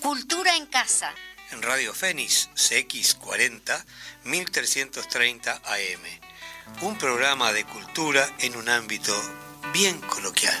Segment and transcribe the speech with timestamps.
[0.00, 1.14] Cultura en Casa.
[1.50, 3.84] En Radio Fénix CX40
[4.24, 6.00] 1330 AM.
[6.80, 9.14] Un programa de cultura en un ámbito
[9.74, 10.58] bien coloquial.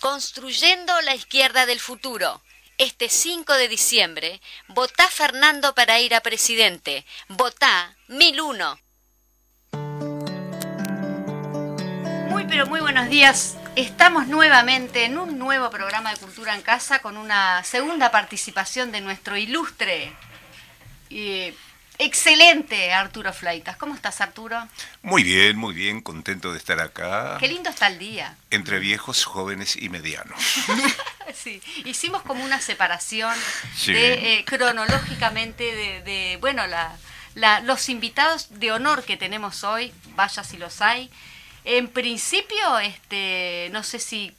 [0.00, 2.40] Construyendo la izquierda del futuro.
[2.78, 7.04] Este 5 de diciembre, votá Fernando para ir a presidente.
[7.28, 8.80] Votá 1001.
[12.30, 13.56] Muy pero muy buenos días.
[13.74, 19.00] Estamos nuevamente en un nuevo programa de Cultura en Casa con una segunda participación de
[19.00, 20.12] nuestro ilustre
[21.08, 21.54] y
[21.96, 23.78] excelente Arturo Flaitas.
[23.78, 24.68] ¿Cómo estás, Arturo?
[25.00, 27.38] Muy bien, muy bien, contento de estar acá.
[27.40, 28.36] Qué lindo está el día.
[28.50, 30.38] Entre viejos, jóvenes y medianos.
[31.34, 33.34] sí, hicimos como una separación
[33.86, 40.58] de, eh, cronológicamente de, bueno, la, los invitados de honor que tenemos hoy, vaya si
[40.58, 41.10] los hay.
[41.64, 44.34] En principio, este, no sé si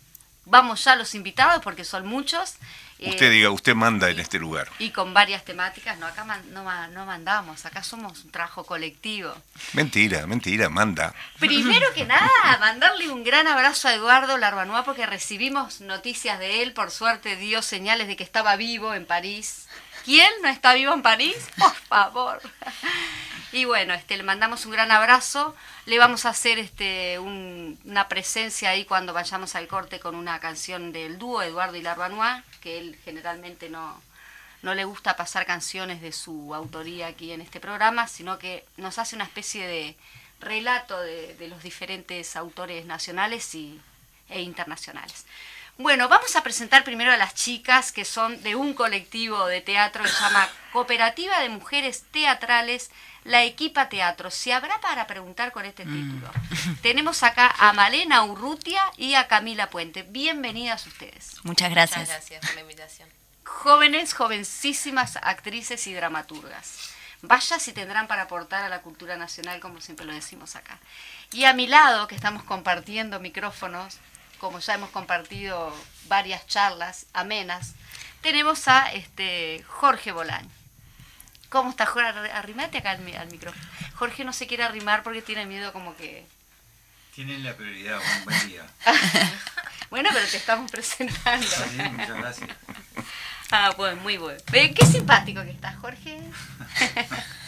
[0.45, 2.55] vamos ya a los invitados porque son muchos.
[2.99, 4.69] Usted diga, usted manda en este lugar.
[4.79, 9.35] Y con varias temáticas, no, acá no, no, mandamos, acá somos un trabajo colectivo.
[9.73, 11.13] Mentira, mentira, manda.
[11.39, 16.71] Primero que nada, mandarle un gran abrazo a Eduardo Larbanois porque recibimos noticias de él,
[16.71, 19.67] por suerte dio señales de que estaba vivo en París.
[20.03, 21.49] ¿Quién no está vivo en París?
[21.57, 22.41] Por favor.
[23.51, 25.55] Y bueno, este, le mandamos un gran abrazo.
[25.85, 30.91] Le vamos a hacer este, una presencia ahí cuando vayamos al corte con una canción
[30.91, 34.01] del dúo Eduardo y Larbanois, que él generalmente no,
[34.61, 39.15] le gusta pasar canciones de su autoría aquí en este programa, sino que nos hace
[39.15, 39.95] una especie de
[40.39, 43.79] relato de, de los diferentes autores nacionales y,
[44.29, 45.25] e internacionales.
[45.77, 50.03] Bueno, vamos a presentar primero a las chicas que son de un colectivo de teatro
[50.03, 52.91] que se llama Cooperativa de Mujeres Teatrales,
[53.23, 54.29] la Equipa Teatro.
[54.29, 55.93] ¿Se habrá para preguntar con este mm.
[55.93, 56.31] título?
[56.83, 60.03] Tenemos acá a Malena Urrutia y a Camila Puente.
[60.03, 61.43] Bienvenidas ustedes.
[61.43, 62.01] Muchas gracias.
[62.01, 63.09] Muchas gracias por la invitación.
[63.43, 66.91] Jóvenes, jovencísimas actrices y dramaturgas.
[67.23, 70.77] Vaya si tendrán para aportar a la cultura nacional, como siempre lo decimos acá.
[71.31, 73.97] Y a mi lado, que estamos compartiendo micrófonos,
[74.39, 75.73] como ya hemos compartido
[76.07, 77.73] varias charlas amenas,
[78.21, 80.49] tenemos a este Jorge Bolaño.
[81.49, 82.31] ¿Cómo está Jorge?
[82.31, 83.63] Arrimate acá al, micrófono.
[83.95, 86.25] Jorge no se quiere arrimar porque tiene miedo como que...
[87.13, 88.65] Tienen la prioridad, buen día.
[89.91, 91.45] bueno, pero te estamos presentando.
[91.45, 92.49] Sí, muchas gracias.
[93.51, 94.39] Ah, bueno, muy bueno.
[94.51, 96.19] Qué simpático que estás, Jorge.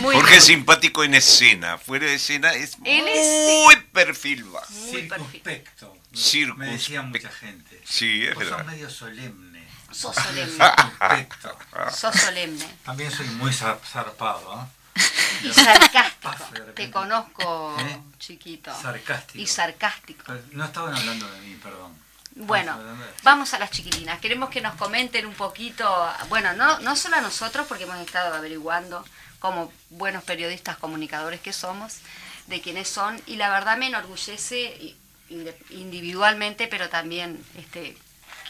[0.00, 4.72] Jorge es simpático en escena, fuera de escena es muy perfil bajo.
[4.72, 5.96] Muy circunspecto.
[6.14, 6.56] Circunspecto.
[6.58, 7.80] Me decía mucha gente.
[7.84, 8.58] Sí, es verdad.
[8.58, 9.68] Sos medio solemne.
[9.90, 11.28] Sos solemne.
[11.92, 12.76] Sos solemne.
[12.84, 14.62] También soy muy zarpado.
[14.62, 15.00] ¿eh?
[15.42, 16.62] Y sarcástico.
[16.74, 17.98] Te conozco, ¿Eh?
[18.18, 18.72] chiquito.
[18.80, 19.42] Sarcástico.
[19.42, 20.32] Y sarcástico.
[20.52, 21.92] no estaban hablando de mí, perdón.
[22.34, 22.78] Bueno,
[23.24, 24.20] vamos a las chiquilinas.
[24.20, 25.84] Queremos que nos comenten un poquito,
[26.28, 29.04] bueno, no, no solo a nosotros, porque hemos estado averiguando
[29.42, 31.98] como buenos periodistas comunicadores que somos,
[32.46, 34.94] de quiénes son, y la verdad me enorgullece
[35.70, 37.96] individualmente, pero también este,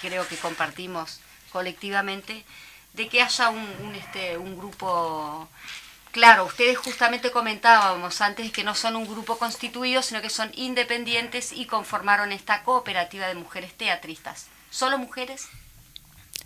[0.03, 1.21] creo que compartimos
[1.51, 2.45] colectivamente,
[2.93, 5.49] de que haya un, este, un grupo
[6.11, 11.53] Claro, ustedes justamente comentábamos antes que no son un grupo constituido, sino que son independientes
[11.53, 14.49] y conformaron esta cooperativa de mujeres teatristas.
[14.71, 15.49] ¿Solo mujeres?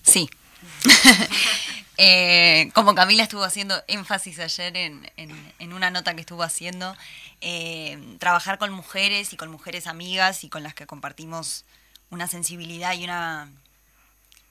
[0.04, 0.30] Sí.
[1.98, 6.94] Eh, como Camila estuvo haciendo énfasis ayer en, en, una nota que estuvo haciendo,
[7.40, 11.64] eh, trabajar con mujeres y con mujeres amigas y con las que compartimos
[12.10, 13.48] una sensibilidad y una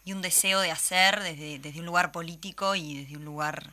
[0.06, 3.72] y un deseo de hacer desde, desde un lugar político y desde un lugar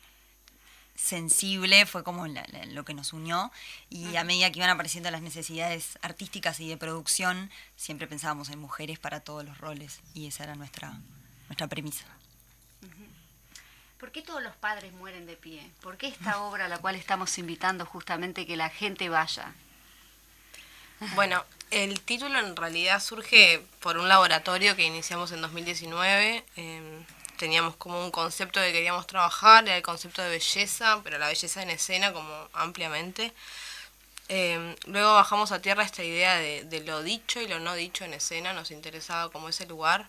[0.94, 3.50] sensible fue como lo que nos unió
[3.88, 8.58] y a medida que iban apareciendo las necesidades artísticas y de producción siempre pensábamos en
[8.58, 10.92] mujeres para todos los roles y esa era nuestra
[11.48, 12.04] nuestra premisa.
[14.02, 15.64] ¿Por qué todos los padres mueren de pie?
[15.80, 19.52] ¿Por qué esta obra a la cual estamos invitando justamente que la gente vaya?
[21.14, 26.44] Bueno, el título en realidad surge por un laboratorio que iniciamos en 2019.
[27.36, 31.62] teníamos como un concepto que queríamos trabajar, era el concepto de belleza, pero la belleza
[31.62, 33.32] en escena como ampliamente.
[34.26, 38.04] Em, luego bajamos a tierra esta idea de, de, lo dicho y lo no dicho
[38.04, 40.08] en escena, nos interesaba como ese lugar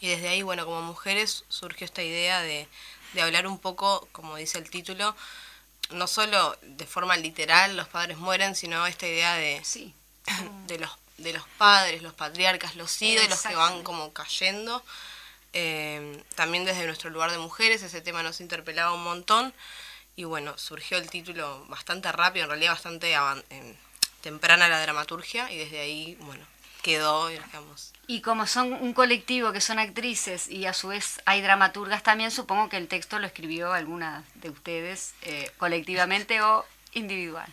[0.00, 2.68] y desde ahí, bueno, como mujeres surgió esta idea de,
[3.12, 5.16] de hablar un poco, como dice el título,
[5.90, 9.94] no solo de forma literal los padres mueren, sino esta idea de, sí.
[10.66, 14.82] de, los, de los padres, los patriarcas, los ídolos que van como cayendo.
[15.52, 19.54] Eh, también desde nuestro lugar de mujeres, ese tema nos interpelaba un montón.
[20.16, 23.14] Y bueno, surgió el título bastante rápido, en realidad bastante
[24.22, 26.44] temprana la dramaturgia, y desde ahí, bueno,
[26.86, 27.92] quedó, digamos.
[28.06, 32.30] Y como son un colectivo que son actrices y a su vez hay dramaturgas también,
[32.30, 37.52] supongo que el texto lo escribió alguna de ustedes eh, colectivamente o individual.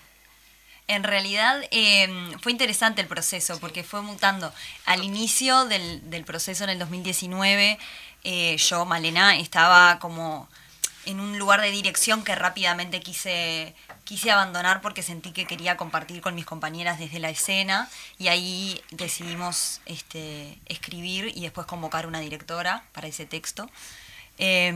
[0.87, 2.07] En realidad eh,
[2.41, 4.53] fue interesante el proceso porque fue mutando.
[4.85, 7.79] Al inicio del, del proceso en el 2019,
[8.23, 10.47] eh, yo, Malena, estaba como
[11.05, 13.73] en un lugar de dirección que rápidamente quise,
[14.13, 17.89] quise abandonar porque sentí que quería compartir con mis compañeras desde la escena
[18.19, 23.71] y ahí decidimos este, escribir y después convocar una directora para ese texto.
[24.37, 24.71] Eh,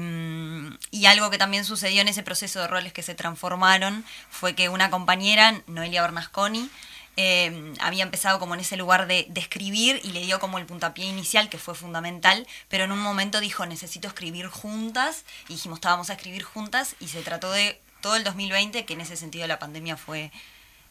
[0.90, 4.70] y algo que también sucedió en ese proceso de roles que se transformaron fue que
[4.70, 6.72] una compañera, Noelia Bernasconi,
[7.16, 10.66] eh, había empezado como en ese lugar de, de, escribir y le dio como el
[10.66, 15.78] puntapié inicial que fue fundamental, pero en un momento dijo necesito escribir juntas y dijimos
[15.78, 19.46] estábamos a escribir juntas y se trató de todo el 2020 que en ese sentido
[19.48, 20.32] la pandemia fue...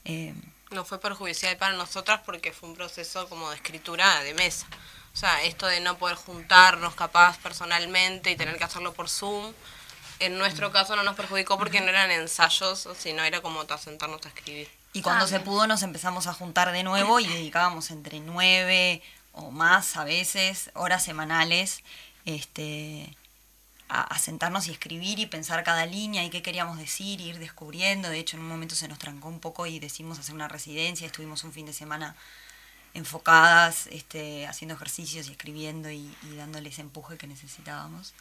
[0.04, 0.34] Eh,
[0.70, 4.66] no fue perjudicial para nosotras porque fue un proceso como de escritura de mesa.
[5.14, 9.54] O sea, esto de no poder juntarnos capaz personalmente y tener que hacerlo por Zoom,
[10.18, 14.28] en nuestro caso no nos perjudicó porque no eran ensayos, sino era como sentarnos a
[14.28, 14.68] escribir.
[14.92, 19.00] Y cuando ah, se pudo nos empezamos a juntar de nuevo y dedicábamos entre nueve
[19.32, 21.82] o más a veces, horas semanales,
[22.26, 23.16] este,
[23.88, 28.08] a, a, sentarnos y escribir y pensar cada línea y qué queríamos decir, ir descubriendo.
[28.08, 31.06] De hecho, en un momento se nos trancó un poco y decidimos hacer una residencia,
[31.06, 32.16] estuvimos un fin de semana
[32.94, 38.14] enfocadas, este, haciendo ejercicios y escribiendo y, y dándole ese empuje que necesitábamos.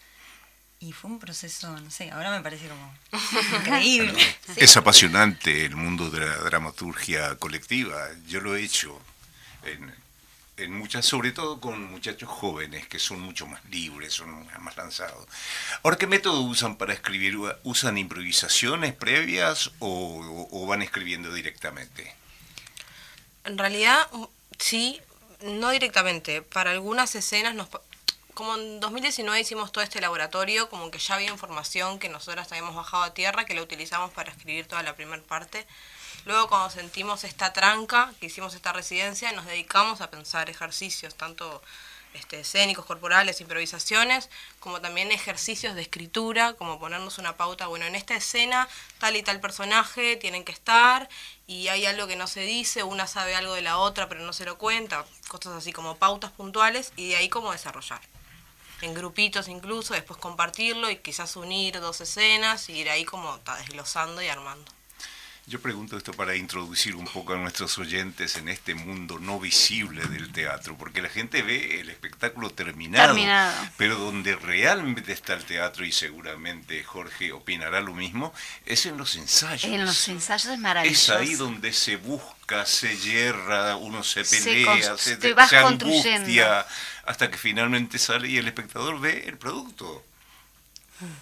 [0.80, 2.94] Y fue un proceso, no sé, ahora me parece como
[3.60, 4.20] increíble.
[4.46, 4.54] sí.
[4.58, 8.10] Es apasionante el mundo de la dramaturgia colectiva.
[8.28, 9.02] Yo lo he hecho
[9.64, 9.94] en,
[10.58, 15.28] en, muchas, sobre todo con muchachos jóvenes que son mucho más libres, son más lanzados.
[15.84, 17.38] Ahora, ¿qué método usan para escribir?
[17.64, 22.16] ¿Usan improvisaciones previas o, van escribiendo directamente?
[23.44, 24.08] En realidad,
[24.58, 25.02] sí,
[25.42, 26.42] no directamente.
[26.42, 27.70] Para algunas escenas nos
[28.36, 32.76] como en 2019 hicimos todo este laboratorio, como que ya había información que nosotras habíamos
[32.76, 35.66] bajado a tierra, que la utilizamos para escribir toda la primera parte.
[36.26, 41.62] Luego cuando sentimos esta tranca, que hicimos esta residencia, nos dedicamos a pensar ejercicios, tanto
[42.16, 44.30] este, escénicos, corporales, improvisaciones,
[44.60, 48.68] como también ejercicios de escritura, como ponernos una pauta, bueno, en esta escena
[49.00, 51.10] tal y tal personaje tienen que estar
[51.46, 54.34] y hay algo que no se dice, una sabe algo de la otra pero no
[54.34, 58.02] se lo cuenta, cosas así como pautas puntuales y de ahí cómo desarrollar
[58.82, 63.56] en grupitos incluso, después compartirlo y quizás unir dos escenas y ir ahí como está
[63.58, 64.75] desglosando y armando.
[65.48, 70.04] Yo pregunto esto para introducir un poco a nuestros oyentes en este mundo no visible
[70.08, 75.46] del teatro, porque la gente ve el espectáculo terminado, terminado, pero donde realmente está el
[75.46, 78.34] teatro, y seguramente Jorge opinará lo mismo,
[78.66, 79.66] es en los ensayos.
[79.66, 81.14] En los ensayos es maravilloso.
[81.14, 86.66] Es ahí donde se busca, se hierra, uno se pelea, se, se, se angustia,
[87.06, 90.04] hasta que finalmente sale y el espectador ve el producto.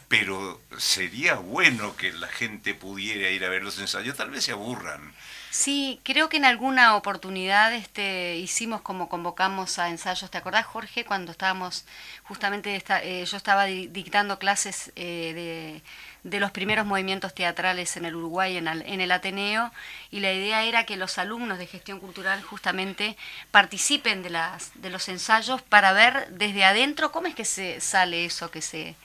[0.07, 4.51] Pero sería bueno que la gente pudiera ir a ver los ensayos, tal vez se
[4.51, 5.13] aburran.
[5.53, 10.31] Sí, creo que en alguna oportunidad este, hicimos como convocamos a ensayos.
[10.31, 11.85] ¿Te acordás, Jorge, cuando estábamos
[12.23, 15.81] justamente, eh, yo estaba dictando clases eh,
[16.23, 19.71] de, de, los primeros movimientos teatrales en el Uruguay, en el, en el Ateneo,
[20.09, 23.15] y la idea era que los alumnos de gestión cultural justamente
[23.51, 28.25] participen de, las, de los ensayos para ver desde adentro cómo es que se sale
[28.25, 28.95] eso que se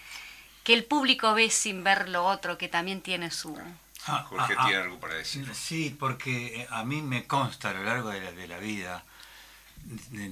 [0.68, 3.58] que el público ve sin ver lo otro, que también tiene su...
[4.06, 5.50] Ah, Jorge ah, tiene ah, algo para decir.
[5.54, 9.02] Sí, porque a mí me consta a lo largo de la, de la vida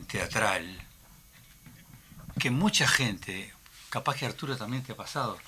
[0.09, 0.79] teatral
[2.39, 3.51] que mucha gente,
[3.89, 5.39] capaz que Arturo también te ha pasado,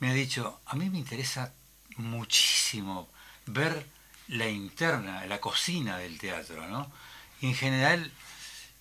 [0.00, 1.52] me ha dicho, a mí me interesa
[1.96, 3.08] muchísimo
[3.46, 3.86] ver
[4.26, 6.90] la interna, la cocina del teatro, ¿no?
[7.40, 8.10] Y en general,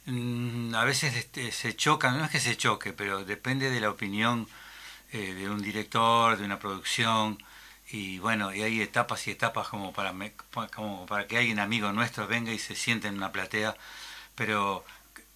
[0.08, 3.92] mmm, a veces este, se chocan, no es que se choque, pero depende de la
[3.92, 4.48] opinión
[5.14, 7.38] eh, de un director, de una producción,
[7.90, 10.34] y bueno, y hay etapas y etapas como para, me,
[10.76, 13.76] como para que alguien amigo nuestro venga y se siente en una platea,
[14.34, 14.84] pero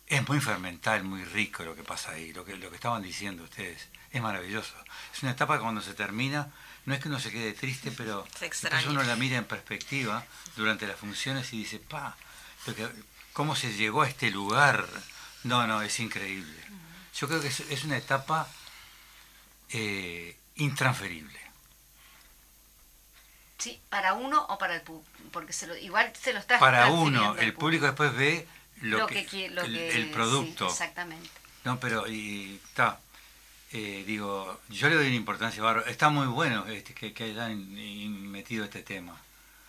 [0.07, 3.43] es muy fermental, muy rico lo que pasa ahí, lo que, lo que estaban diciendo
[3.43, 4.73] ustedes, es maravilloso.
[5.13, 6.51] Es una etapa que cuando se termina,
[6.85, 8.25] no es que uno se quede triste, pero
[8.89, 12.17] uno la mira en perspectiva durante las funciones y dice, pa,
[12.65, 12.87] que,
[13.33, 14.87] ¿cómo se llegó a este lugar?
[15.43, 16.57] No, no, es increíble.
[17.15, 18.47] Yo creo que es, es una etapa
[19.69, 21.39] eh, intransferible.
[23.57, 26.87] Sí, para uno o para el público, porque se lo, igual se lo está Para
[26.87, 27.85] uno, el público.
[27.85, 28.47] después ve
[28.81, 30.67] lo, lo que, que, lo el, que, el, producto.
[30.67, 31.29] Sí, exactamente.
[31.63, 32.99] No, pero y está.
[33.73, 35.89] Eh, digo, yo le doy una importancia bárbara.
[35.89, 37.73] Está muy bueno este, que, que hayan
[38.31, 39.19] metido este tema.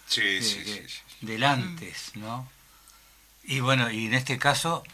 [0.07, 2.49] Sí, de, sí, de, sí, Del antes, ¿no?
[3.45, 4.85] Y bueno, y en este caso,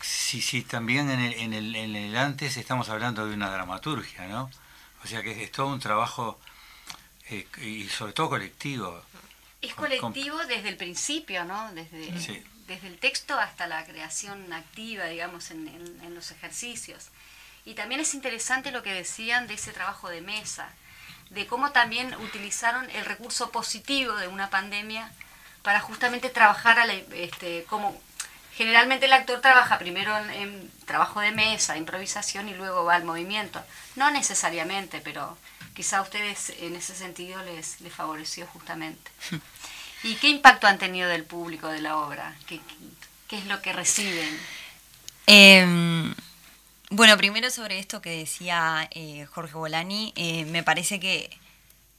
[0.00, 4.26] si, si también en el, en, el, en el antes estamos hablando de una dramaturgia,
[4.28, 4.50] ¿no?
[5.04, 6.38] O sea que es todo un trabajo
[7.30, 9.02] eh, y sobre todo colectivo.
[9.62, 11.72] Es colectivo desde el principio, ¿no?
[11.72, 12.42] Desde, Sí.
[12.66, 17.08] desde el texto hasta la creación activa, digamos, en, en- los ejercicios.
[17.64, 20.68] Y también es interesante lo que decían de ese trabajo de mesa,
[21.30, 25.10] de cómo también utilizaron el recurso positivo de una pandemia
[25.62, 28.00] para justamente trabajar a la, este, como
[28.56, 33.04] generalmente el actor trabaja primero en, en trabajo de mesa, improvisación y luego va al
[33.04, 33.62] movimiento.
[33.96, 35.36] No necesariamente, pero
[35.74, 39.10] quizá a ustedes en ese sentido les, les favoreció justamente.
[40.02, 42.34] ¿Y qué impacto han tenido del público de la obra?
[42.46, 42.74] ¿Qué, qué,
[43.28, 44.40] qué es lo que reciben?
[45.26, 46.14] Eh,
[46.90, 51.36] bueno, primero sobre esto que decía eh, Jorge Bolani, eh, me parece que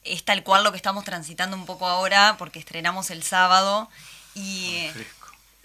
[0.06, 3.90] es tal cual lo que estamos transitando un poco ahora, porque estrenamos el sábado
[4.34, 5.17] y eh, Fresco.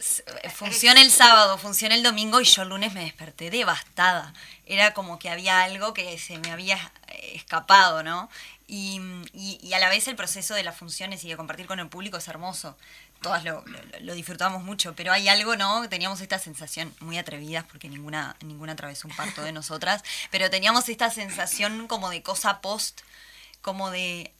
[0.02, 4.34] S- funciona el sábado, funciona el domingo y yo el lunes me desperté devastada.
[4.66, 6.76] Era como que había algo que se me había
[7.08, 8.28] eh, escapado, ¿no?
[8.66, 9.00] Y,
[9.34, 11.88] y- y a la vez el proceso de las funciones y de compartir con el
[11.88, 12.76] público es hermoso.
[13.20, 15.88] Todas lo, lo- lo disfrutamos mucho, pero hay algo, ¿no?
[15.88, 20.88] Teníamos esta sensación muy atrevidas porque ninguna, ninguna atravesó un parto de nosotras, pero teníamos
[20.88, 23.00] esta sensación como de cosa post,
[23.62, 24.32] como de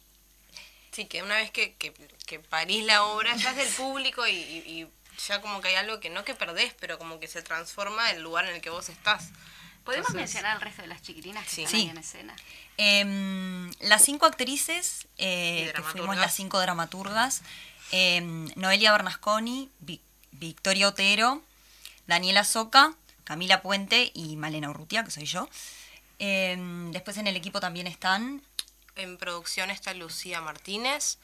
[0.93, 1.95] Sí, que una vez que, que,
[2.27, 4.87] que parís la obra ya es del público y
[5.29, 8.23] ya como que hay algo que no que perdés, pero como que se transforma el
[8.23, 9.31] lugar en el que vos estás.
[9.85, 11.63] ¿Podemos Entonces- mencionar al resto de las chiquilinas que Sí.
[11.65, 11.91] están ahí Sí.
[11.91, 12.37] en escena?
[12.77, 17.43] Em, las cinco actrices, eh, que fuimos las cinco dramaturgas,
[17.91, 20.01] em, Noelia Bernasconi, Vi-
[20.33, 21.43] Victoria Otero,
[22.07, 25.49] Daniela Soca, Camila Puente y Malena Urrutia, que soy yo.
[26.19, 28.43] Em, después en el equipo también están
[28.95, 31.17] En producción está Lucía Martínez,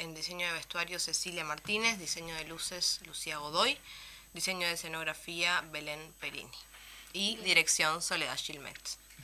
[0.00, 3.76] en diseño de vestuario Cecilia Martínez, diseño de luces Lucía Godoy,
[4.32, 6.50] diseño de escenografía Belén Perini
[7.12, 8.78] y dirección Soledad Gilmet.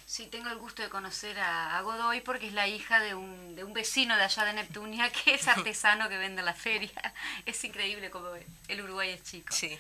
[0.05, 3.57] Sí, tengo el gusto de conocer a, a Godoy porque es la hija de un,
[3.57, 7.15] de un vecino de allá de Neptunia que es artesano que vende en la feria.
[7.47, 8.29] Es increíble como
[8.69, 9.55] el Uruguay es chico.
[9.55, 9.79] Sí.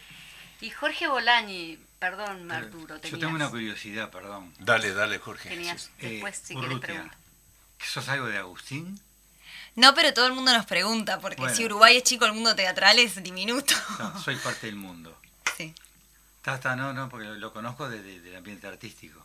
[0.62, 4.54] Y Jorge Bolañi, perdón Arturo, Yo tenías, tengo una curiosidad, perdón.
[4.58, 5.50] Dale, dale, Jorge.
[5.50, 7.18] tenías Eh, después si querés preguntar.
[7.78, 8.98] ¿Sos algo de Agustín?
[9.76, 11.54] No, pero todo el mundo nos pregunta, porque Bueno.
[11.56, 13.74] si Uruguay es chico, el mundo teatral es diminuto.
[13.98, 15.16] No, soy parte del mundo.
[15.56, 15.74] Sí,
[16.38, 19.20] Está, está, no, no, porque lo, lo conozco desde el ambiente artístico.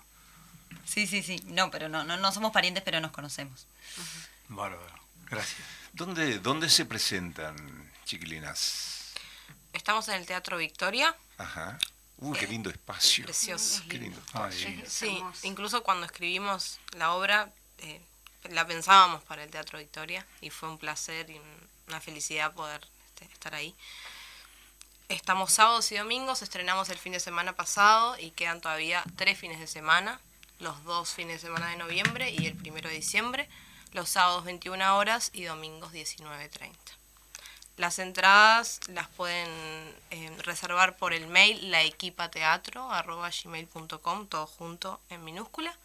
[0.86, 1.42] sí, sí, sí.
[1.48, 3.66] No, pero no, no, no somos parientes, pero nos conocemos.
[4.50, 4.92] Bárbaro.
[5.30, 5.62] Gracias.
[5.94, 7.56] ¿Dónde, ¿Dónde se presentan,
[8.06, 9.14] chiquilinas?
[9.74, 11.16] Estamos en el Teatro Victoria.
[11.38, 11.78] Ajá.
[12.18, 13.24] Uy, qué lindo espacio.
[13.26, 13.84] Precioso.
[13.90, 14.70] Qué lindo Ay, espacio.
[14.84, 18.02] Es Sí, incluso cuando escribimos la obra, eh,
[18.50, 22.82] la pensábamos para el Teatro Victoria y fue un placer y un- una felicidad poder
[23.10, 23.76] este, estar ahí.
[25.10, 29.60] Estamos sábados y domingos, estrenamos el fin de semana pasado y quedan todavía tres fines
[29.60, 30.20] de semana,
[30.60, 33.48] los dos fines de semana de noviembre y el primero de diciembre,
[33.92, 36.72] los sábados 21 horas y domingos 19.30.
[37.78, 39.50] Las entradas las pueden
[40.12, 45.76] eh, reservar por el mail laequipateatro.gmail.com, todo junto en minúscula,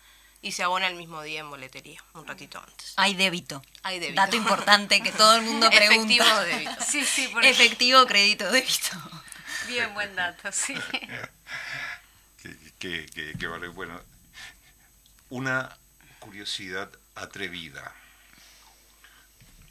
[0.43, 2.93] y se abona el mismo día en boletería, un ratito antes.
[2.97, 3.63] Hay débito.
[3.83, 4.21] Hay débito.
[4.21, 6.15] Dato importante que todo el mundo pregunta.
[6.15, 6.71] Efectivo o débito.
[6.87, 8.97] Sí, sí, porque Efectivo, crédito, débito.
[9.67, 10.75] bien buen dato, sí.
[12.79, 13.69] Que, que- que- vale.
[13.69, 14.01] Bueno,
[15.31, 15.77] una
[16.21, 17.93] curiosidad atrevida.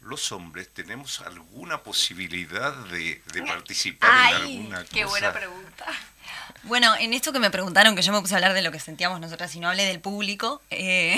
[0.00, 5.08] ¿Los hombres tenemos alguna posibilidad de, de participar en alguna qué cosa?
[5.10, 5.86] buena pregunta.
[6.64, 8.80] Bueno, en esto que me preguntaron, que yo me puse a hablar de lo que
[8.80, 10.60] sentíamos nosotras y no hablé del público.
[10.70, 11.16] eh,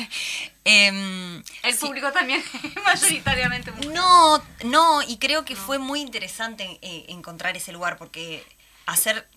[0.64, 2.42] em, El sí, público también
[2.84, 3.90] mayoritariamente mujer.
[3.90, 8.44] No, no, y creo que fue muy interesante eh, encontrar ese lugar porque
[8.86, 9.28] hacer,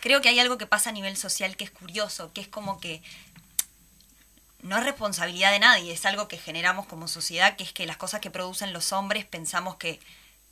[0.00, 2.80] creo que hay algo que pasa a nivel social que es curioso, que es como
[2.80, 3.02] que
[4.62, 7.96] no es responsabilidad de nadie, es algo que generamos como sociedad, que es que las
[7.96, 10.00] cosas que producen los hombres pensamos que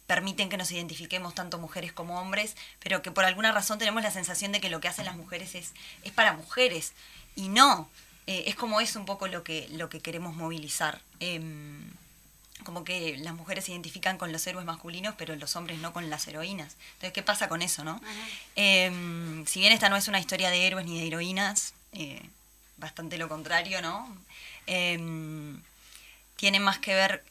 [0.06, 4.10] permiten que nos identifiquemos tanto mujeres como hombres, pero que por alguna razón tenemos la
[4.10, 6.92] sensación de que lo que hacen las mujeres es, es para mujeres.
[7.36, 7.88] Y no,
[8.26, 11.00] eh, es como es un poco lo que, lo que queremos movilizar.
[11.20, 11.90] Em,
[12.64, 16.08] como que las mujeres se identifican con los héroes masculinos, pero los hombres no con
[16.08, 16.76] las heroínas.
[16.94, 18.00] Entonces, ¿qué pasa con eso, no?
[18.56, 22.22] Em, si bien esta no es una historia de héroes ni de heroínas, eh,
[22.78, 24.08] bastante lo contrario, ¿no?
[24.66, 25.60] Em,
[26.36, 27.24] tiene más que ver,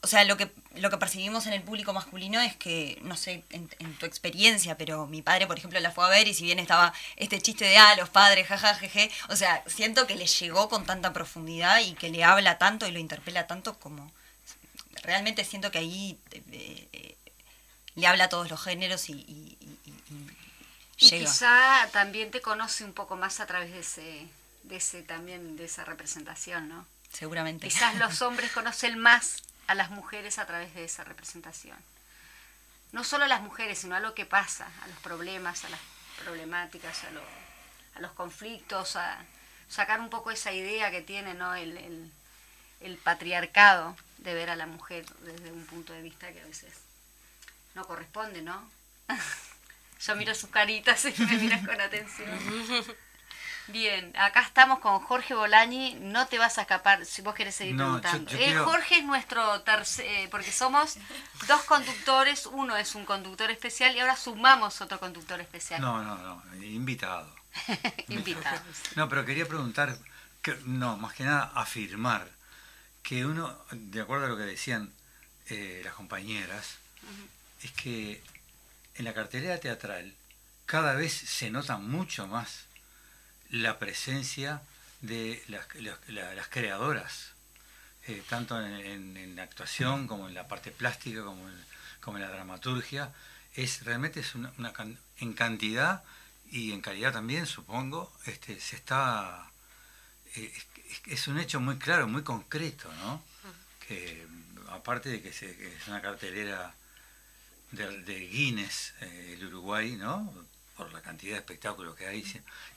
[0.00, 3.42] o sea, lo que, lo que percibimos en el público masculino es que, no sé,
[3.50, 6.44] en, en tu experiencia, pero mi padre, por ejemplo, la fue a ver y si
[6.44, 10.26] bien estaba este chiste de, ah, los padres, jaja, jeje, o sea, siento que le
[10.26, 14.12] llegó con tanta profundidad y que le habla tanto y lo interpela tanto como,
[15.02, 17.16] realmente siento que ahí eh, eh,
[17.96, 19.58] le habla a todos los géneros y, y-
[21.00, 21.24] Y llega.
[21.30, 24.26] quizá también te conoce un poco más a través de ese,
[24.64, 26.86] de ese también, de esa representación, ¿no?
[27.12, 27.68] Seguramente.
[27.68, 29.36] Quizás los hombres conocen más
[29.68, 31.76] a las mujeres a través de esa representación.
[32.92, 35.80] No solo a las mujeres, sino a lo que pasa, a los problemas, a las
[36.24, 37.22] problemáticas, a, lo-
[37.94, 39.18] a los conflictos, a
[39.68, 41.54] sacar un poco esa idea que tiene ¿no?
[41.54, 42.10] el, el-
[42.80, 46.72] el patriarcado de ver a la mujer desde un punto de vista que a veces
[47.74, 48.68] no corresponde, ¿no?
[50.00, 52.30] Yo miro sus caritas y me miras con atención.
[53.68, 55.94] Bien, acá estamos con Jorge Bolañi.
[56.00, 58.30] No te vas a escapar si vos querés seguir No, preguntando.
[58.30, 60.96] yo Eh, quiero- Jorge es nuestro tercer, porque somos
[61.46, 62.46] dos conductores.
[62.46, 65.80] Uno es un conductor especial y ahora sumamos otro conductor especial.
[65.82, 67.30] No, no, no, invitado.
[68.08, 68.62] Invitados.
[68.96, 69.98] No, pero quería preguntar,
[70.42, 72.26] que, no, más que nada afirmar
[73.02, 74.92] que uno, de acuerdo a lo que decían
[75.50, 76.76] eh, las compañeras,
[77.62, 78.22] es que
[78.96, 80.14] en la cartelera teatral
[80.66, 82.66] cada vez se nota mucho más
[83.50, 84.62] la presencia
[85.00, 87.30] de las, las- la- las creadoras,
[88.06, 91.64] eh, tanto en, en- la actuación como en la parte plástica, como en,
[92.00, 93.12] como la dramaturgia.
[93.54, 94.72] Es, realmente es una, una
[95.18, 96.02] en cantidad
[96.50, 99.50] y en calidad también, supongo, este, se está...
[100.34, 100.52] eh,
[101.06, 103.22] es, un hecho muy claro, muy concreto, ¿no?
[103.86, 104.26] Que
[104.70, 106.74] aparte de que, se- es una cartelera
[107.72, 110.32] de, de Guinness, eh, el Uruguay, ¿no?
[110.76, 112.24] Por la cantidad de espectáculos que hay.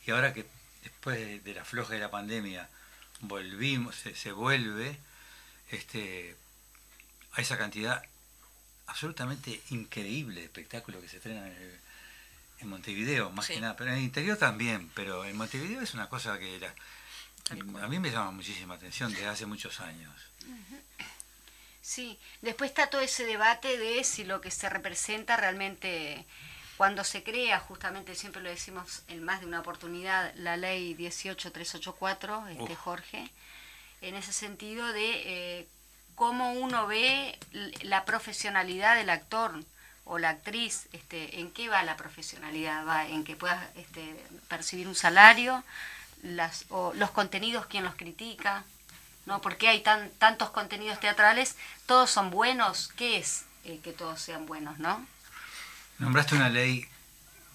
[0.06, 0.46] Y ahora que
[0.84, 2.70] después de, de la floja de la pandemia
[3.22, 4.98] volvimos, se, se vuelve
[5.70, 6.36] este,
[7.34, 8.02] a esa cantidad
[8.88, 11.80] absolutamente increíble de espectáculos que se estrenan en,
[12.60, 13.54] en Montevideo, más Sí.
[13.56, 13.76] que nada.
[13.78, 16.74] Pero en el interior también, pero en Montevideo es una cosa que la-
[17.84, 20.14] a mí me llama muchísima atención desde hace muchos años.
[21.82, 26.26] Sí, después está todo ese debate de si lo que se representa realmente,
[26.82, 32.48] cuando se crea, justamente siempre lo decimos en más de una oportunidad, la ley 18384,
[32.48, 32.80] este Uf.
[32.80, 33.30] Jorge,
[34.02, 35.68] en ese sentido de eh,
[36.16, 37.38] cómo uno ve
[37.84, 39.64] la profesionalidad del actor
[40.06, 44.16] o la actriz, este, en qué va la profesionalidad, va en que puedas este,
[44.48, 45.64] percibir un salario,
[46.24, 48.64] las, o los contenidos, quién los critica,
[49.28, 49.40] ¿no?
[49.40, 51.58] ¿Por qué hay tan, tantos contenidos teatrales?
[51.86, 52.88] ¿Todos son buenos?
[52.96, 55.06] ¿Qué es eh, que todos sean buenos, no?
[56.02, 56.86] Nombraste una ley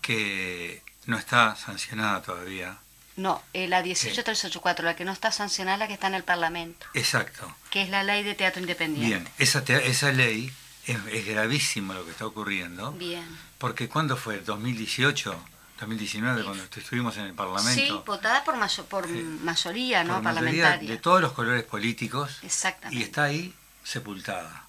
[0.00, 2.78] que no está sancionada todavía.
[3.16, 6.86] No, eh, la 18384, la que no está sancionada, la que está en el Parlamento,
[6.94, 7.54] Exacto.
[7.70, 9.08] que es la ley de teatro independiente.
[9.16, 10.52] Bien, esa, te- esa ley
[10.86, 12.92] es, es gravísimo lo que está ocurriendo.
[12.92, 13.26] Bien.
[13.58, 14.44] Porque ¿cuándo fue?
[14.44, 15.34] ¿2018?
[15.80, 16.44] ¿2019?
[16.44, 18.04] Cuando estuvimos en el Sí, Parlamento.
[18.04, 19.12] votada por, mayo- por Sí.
[19.42, 20.14] mayoría, ¿no?
[20.14, 20.90] por mayoría Parlamentaria.
[20.90, 22.38] de todos los colores políticos.
[22.42, 23.00] Exactamente.
[23.00, 24.66] Y está ahí sepultada.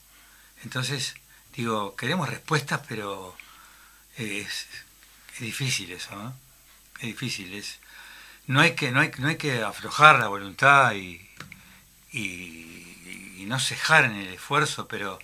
[0.64, 1.16] Entonces,
[1.56, 3.36] digo, queremos respuestas, pero
[4.18, 4.68] es,
[5.34, 6.34] es difícil eso, ¿no?
[7.00, 7.54] Es difícil.
[7.54, 7.80] Es,
[8.48, 11.22] no, hay que, no, hay, no hay que aflojar la voluntad y,
[12.12, 15.20] y, y no cejar en el esfuerzo, pero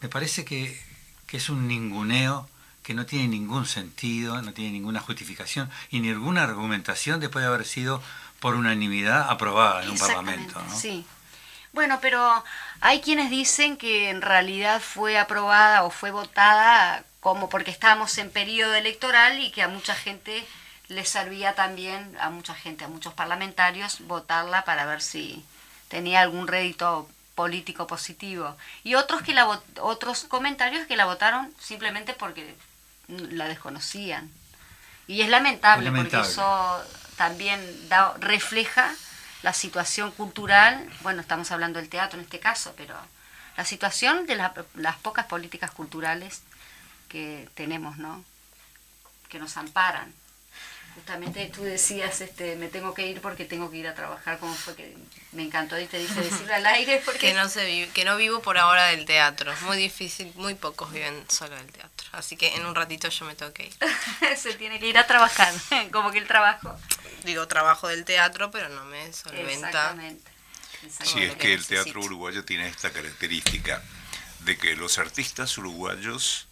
[0.00, 0.80] me parece que,
[1.26, 2.48] que es un ninguneo
[2.82, 7.66] que no tiene ningún sentido, no tiene ninguna justificación y ninguna argumentación después de haber
[7.66, 8.02] sido
[8.40, 10.58] por unanimidad aprobada en un parlamento.
[10.62, 10.74] ¿no?
[10.74, 11.04] Sí.
[11.74, 12.42] Bueno, pero
[12.80, 18.30] hay quienes dicen que en realidad fue aprobada o fue votada como porque estábamos en
[18.30, 20.46] periodo electoral y que a mucha gente
[20.88, 25.44] le servía también, a mucha gente, a muchos parlamentarios, votarla para ver si
[25.88, 28.56] tenía algún rédito político positivo.
[28.84, 29.46] Y otros, que la,
[29.80, 32.54] otros comentarios que la votaron simplemente porque
[33.08, 34.30] la desconocían.
[35.06, 36.18] Y es lamentable, Es lamentable.
[36.24, 36.84] porque eso
[37.16, 38.94] también da, refleja
[39.42, 42.94] la situación cultural, bueno, estamos hablando del teatro en este caso, pero
[43.56, 46.42] la situación de la- las pocas políticas culturales
[47.08, 48.24] que tenemos, ¿no?
[49.28, 50.12] Que nos amparan.
[50.94, 54.52] Justamente tú decías, este, me tengo que ir porque tengo que ir a trabajar, como
[54.54, 54.96] fue que
[55.30, 58.16] me encantó y te dije decirlo al aire porque Que no, se vi- que no
[58.16, 59.52] vivo por ahora del teatro.
[59.62, 62.08] Muy difícil, muy pocos viven solo del teatro.
[62.12, 63.76] Así que en un ratito yo me tengo que ir.
[64.36, 65.54] se tiene que ir a trabajar,
[65.92, 66.76] como que el trabajo.
[67.22, 69.68] Digo, trabajo del teatro, pero no me solventa.
[69.68, 70.30] Exactamente.
[70.80, 71.26] Sí, exactamente.
[71.26, 73.82] es que que el teatro uruguayo tiene esta característica
[74.40, 76.47] de que los artistas uruguayos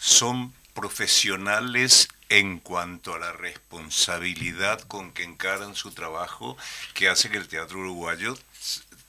[0.00, 6.56] son profesionales en cuanto a la responsabilidad con que encaran su trabajo,
[6.94, 8.38] que hace que el teatro uruguayo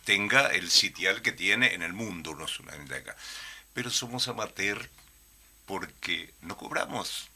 [0.04, 3.16] tenga el sitial que tiene en el mundo, no solamente acá.
[3.74, 4.90] Pero somos amateur
[5.66, 7.30] porque no cobramos.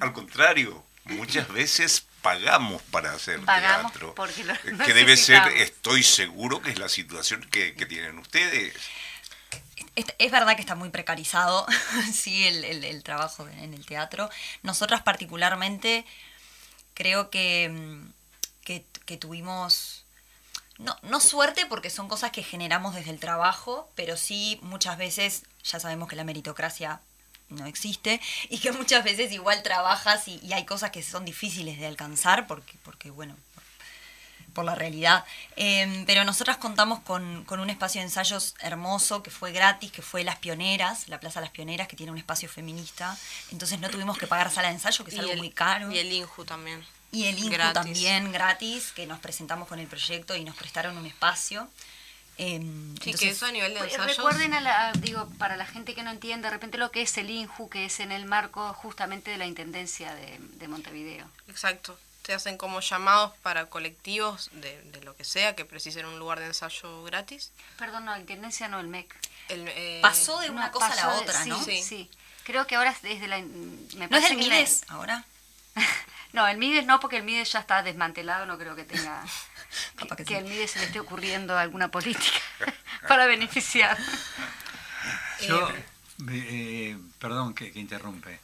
[0.00, 4.14] Al contrario, muchas veces pagamos para hacer Pagamos teatro.
[4.14, 4.42] porque
[4.86, 8.74] que debe ser, estoy seguro que es la situación que, que tienen ustedes.
[10.18, 11.66] Es, verdad que está muy precarizado,
[12.12, 14.30] sí, el, el- trabajo en el teatro.
[14.62, 16.04] Nosotras particularmente
[16.94, 18.12] creo que, mm,
[18.64, 20.04] que, que tuvimos,
[20.78, 25.44] no, no suerte porque son cosas que generamos desde el trabajo, pero sí muchas veces,
[25.64, 27.00] ya sabemos que la meritocracia
[27.50, 31.78] no existe y que muchas veces igual trabajas y, y hay cosas que son difíciles
[31.80, 33.36] de alcanzar porque, porque bueno,
[34.52, 35.24] por la realidad.
[35.56, 40.02] Eh, pero nosotras contamos con, con un espacio de ensayos hermoso que fue gratis, que
[40.02, 43.16] fue Las Pioneras, la Plaza Las Pioneras, que tiene un espacio feminista.
[43.52, 45.90] Entonces no tuvimos que pagar sala de ensayo, que es algo el, muy caro.
[45.90, 46.84] Y el Inju también.
[47.12, 47.72] Y el Gratis.
[47.74, 51.68] también gratis, que nos presentamos con el proyecto y nos prestaron un espacio.
[52.38, 54.16] Eh, Sí, entonces- que eso a nivel de ensayos.
[54.16, 57.18] Recuerden, a la, digo, para la gente que no entiende, de repente lo que es
[57.18, 61.28] el INJU, que es en el marco justamente de la Intendencia de, de Montevideo.
[61.48, 61.98] Exacto.
[62.24, 66.38] Se hacen como llamados para colectivos de, de lo que sea que precisen un lugar
[66.38, 67.50] de ensayo gratis.
[67.78, 69.12] Perdón, no, Intendencia no, el MEC.
[69.48, 71.64] El, eh, Pasó de una No, cosa a la de- otra, sí, ¿no?
[71.64, 72.10] Sí, sí.
[72.44, 73.38] Creo que ahora es desde la...
[73.38, 75.24] Me ¿No es la- Mides ahora?
[76.32, 79.24] No, el Mides no, porque el Mides ya está desmantelado, no creo que tenga...
[79.98, 80.34] Que que, sí.
[80.34, 82.38] al Mides se le esté ocurriendo alguna política
[83.08, 83.96] para beneficiar.
[85.46, 85.68] Yo,
[86.30, 88.38] eh, perdón que, que interrumpe.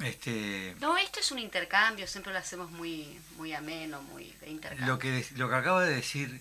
[0.00, 4.86] Este, No, esto es un intercambio, siempre lo hacemos muy, muy ameno, muy de intercambio.
[4.86, 6.40] lo, que, lo que acaba de decir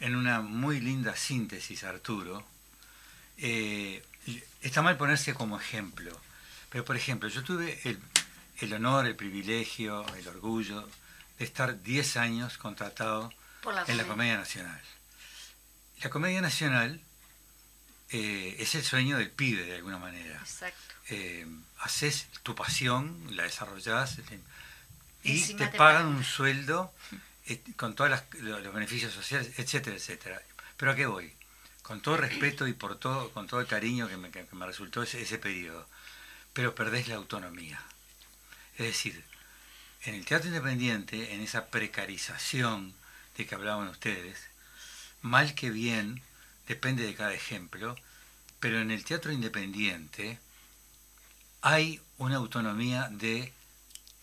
[0.00, 2.44] en una muy linda síntesis Arturo,
[3.36, 4.02] eh,
[4.62, 6.18] está mal ponerse como ejemplo,
[6.70, 7.98] pero por ejemplo, yo tuve el,
[8.60, 10.88] el honor, el privilegio, el orgullo
[11.38, 13.32] de estar 10 años contratado
[13.62, 14.08] Por la en la comedia.
[14.08, 14.82] Comedia Nacional.
[16.02, 17.00] La Comedia Nacional
[18.10, 20.38] eh, es el sueño del pibe, de alguna manera.
[20.38, 20.94] Exacto.
[21.10, 21.46] Eh,
[21.80, 24.40] haces tu pasión, la desarrollás eh,
[25.22, 26.16] Y y encima te, te pagan pagan.
[26.16, 26.92] un sueldo
[27.46, 30.42] eh, con todos los beneficios sociales, etcétera, etcétera.
[30.76, 31.32] Pero ¿a qué voy?
[31.82, 35.02] Con todo respeto y por todo, con todo el cariño que me, que me resultó
[35.02, 35.88] ese, ese periodo.
[36.52, 37.80] Pero perdés la autonomía.
[38.76, 39.24] Es decir,
[40.04, 42.94] en el teatro independiente, en esa precarización
[43.36, 44.38] de que hablaban ustedes,
[45.22, 46.22] mal que bien,
[46.66, 47.96] depende de cada ejemplo,
[48.60, 50.38] pero en el teatro independiente
[51.62, 53.52] hay una autonomía de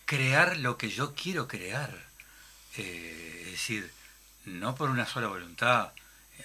[0.05, 1.97] crear lo que yo quiero crear.
[2.77, 3.91] Eh, es decir,
[4.45, 5.91] no por una sola voluntad,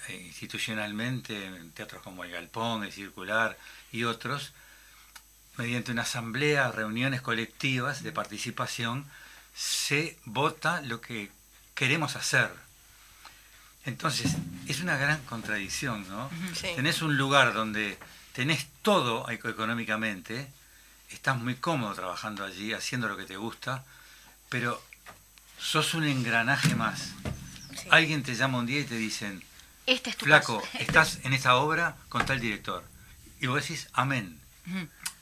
[0.07, 3.57] eh, institucionalmente, en teatros como el Galpón, el Circular
[3.91, 4.53] y otros,
[5.57, 9.05] mediante una asamblea, reuniones colectivas de participación,
[9.53, 11.29] se vota lo que
[11.75, 12.49] queremos hacer.
[13.85, 14.33] Entonces,
[14.67, 16.29] es una gran contradicción, ¿no?
[16.55, 16.67] Sí.
[16.75, 17.97] Tenés un lugar donde
[18.33, 20.47] tenés todo eco- económicamente,
[21.11, 23.83] estás muy cómodo trabajando allí, haciendo lo que te gusta,
[24.49, 24.81] pero
[25.59, 27.11] sos un engranaje más.
[27.75, 27.87] Sí.
[27.89, 29.43] Alguien te llama un día y te dicen,
[29.85, 30.77] Este es tu flaco, caso.
[30.79, 32.83] estás en esta obra con tal director.
[33.39, 34.39] Y vos decís, amén.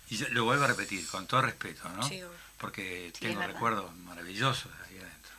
[0.09, 2.03] Y yo lo vuelvo a repetir, con todo respeto, ¿no?
[2.07, 2.21] Sí.
[2.57, 5.31] Porque Sí, tengo recuerdos maravillosos ahí adentro.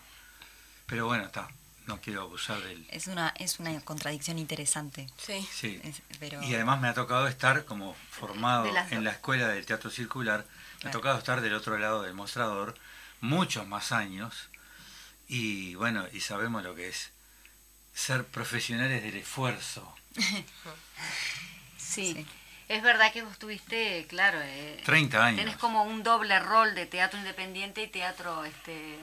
[0.87, 1.49] Pero bueno, está,
[1.91, 2.87] no quiero abusar del...
[2.91, 5.09] Es una, es una contradicción interesante.
[5.19, 5.47] Sí.
[5.53, 5.81] Sí.
[5.85, 9.67] Es- pero Y además me ha tocado estar como formado las en la escuela del
[9.67, 10.47] teatro circular,
[10.83, 12.75] me ha tocado estar del otro lado del mostrador
[13.21, 14.49] muchos más años
[15.29, 17.11] y bueno, y sabemos lo que es
[17.95, 19.95] ser profesionales del esfuerzo.
[21.77, 22.15] Sí.
[22.15, 22.27] Sí.
[22.69, 25.41] Es verdad que vos tuviste, claro, eh, 30 años.
[25.41, 28.97] tenés como un doble rol de teatro independiente y teatro este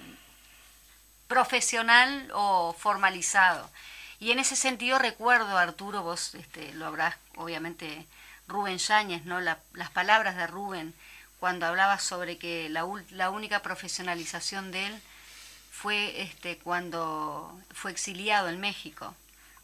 [1.28, 3.70] profesional o formalizado.
[4.20, 8.06] Y en ese sentido recuerdo, Arturo, vos este, lo habrás, obviamente,
[8.48, 9.40] Rubén Yáñez, ¿no?
[9.42, 10.94] La- las palabras de Rubén
[11.40, 15.02] cuando hablaba sobre que la, la única profesionalización de él
[15.72, 19.14] fue este, cuando fue exiliado en México,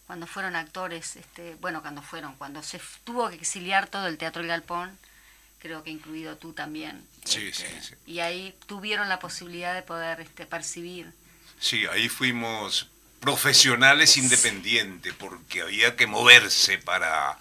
[0.05, 4.43] cuando fueron actores, este, bueno, cuando fueron, cuando se tuvo que exiliar todo el Teatro
[4.43, 4.95] El Galpón,
[5.59, 7.07] creo que incluido tú también.
[7.25, 7.95] Sí, este, sí, sí.
[8.05, 11.11] Y ahí tuvieron la posibilidad de poder este, percibir.
[11.63, 12.89] Sí, ahí fuimos
[13.21, 17.39] profesionales independientes porque había que moverse para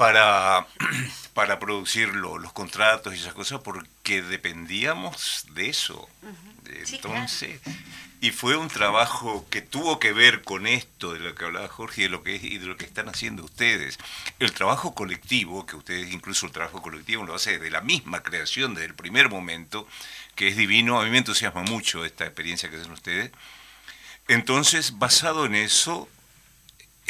[0.00, 0.66] para
[1.34, 6.08] para producir lo- los contratos y esas cosas porque dependíamos de eso.
[6.84, 7.60] Sí, Entonces,
[8.20, 12.02] y fue un trabajo que tuvo que ver con esto de lo que hablaba Jorge
[12.02, 13.98] y de lo que y de lo que están haciendo ustedes.
[14.38, 18.74] El trabajo colectivo, que ustedes incluso el trabajo colectivo lo hace de la misma creación
[18.74, 19.86] desde el primer momento,
[20.36, 23.30] que es divino, a mí me entusiasma mucho esta experiencia que hacen ustedes.
[24.28, 26.08] Entonces, basado en eso,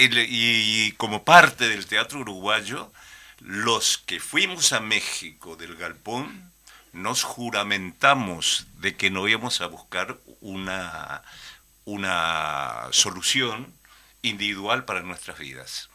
[0.00, 2.92] y como parte del teatro uruguayo,
[3.40, 6.50] los que fuimos a México del Galpón,
[6.92, 11.22] nos juramentamos de que no íbamos a buscar una,
[11.84, 13.72] una solución
[14.22, 15.89] individual para nuestras vidas.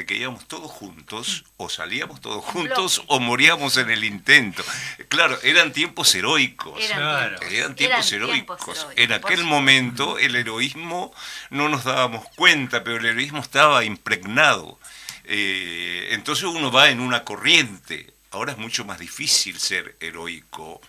[0.00, 4.64] De que íbamos todos juntos, o salíamos todos juntos, o moríamos en el intento.
[5.08, 6.82] Claro, eran tiempos heroicos.
[6.82, 7.38] Eran Claro.
[7.38, 8.56] tiempos- Eran tiempos eran heroicos.
[8.58, 11.12] tiempos heroicos, En aquel momento el heroísmo
[11.50, 14.78] no nos dábamos cuenta, pero el heroísmo estaba impregnado.
[15.24, 18.12] Eh, entonces uno va en una corriente.
[18.30, 20.80] Ahora es mucho más difícil ser heroico.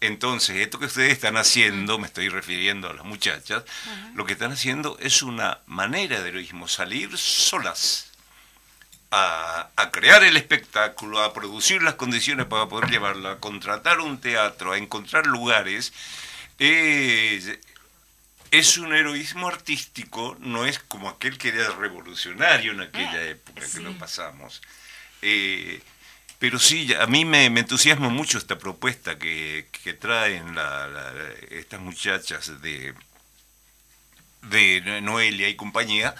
[0.00, 3.62] Entonces, esto que ustedes están haciendo, me estoy refiriendo a las muchachas,
[4.14, 8.10] lo que están haciendo es una manera de heroísmo, salir solas
[9.12, 14.18] a, a crear el espectáculo, a producir las condiciones para poder llevarlo, a contratar un
[14.20, 15.92] teatro, a encontrar lugares.
[16.58, 17.60] Eh,
[18.50, 23.80] es un heroísmo artístico, no es como aquel que era revolucionario en aquella época que
[23.80, 24.60] lo pasamos.
[25.22, 25.80] Eh,
[26.38, 31.12] pero sí, a mí me, me entusiasma mucho esta propuesta que, que traen la- la-
[31.50, 32.94] estas muchachas de,
[34.42, 36.14] de Noelia y compañía,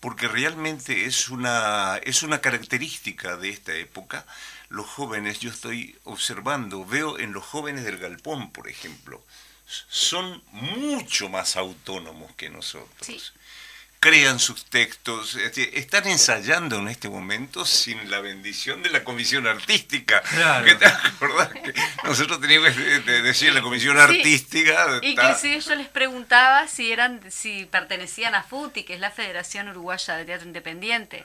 [0.00, 4.26] porque realmente es una, es una característica de esta época.
[4.68, 9.24] Los jóvenes, yo estoy observando, veo en los jóvenes del Galpón, por ejemplo,
[9.88, 12.88] son mucho más autónomos que nosotros.
[13.00, 13.20] Sí.
[14.00, 20.22] Crean sus textos, están ensayando en este momento sin la bendición de la comisión artística.
[20.22, 20.64] Claro.
[20.64, 24.02] ¿Qué te acordás que nosotros teníamos que de- decir la comisión Sí.
[24.02, 24.84] artística?
[25.02, 29.68] está- Inclusive yo les preguntaba si eran, si pertenecían a FUTI, que es la Federación
[29.68, 31.24] Uruguaya de Teatro Independiente,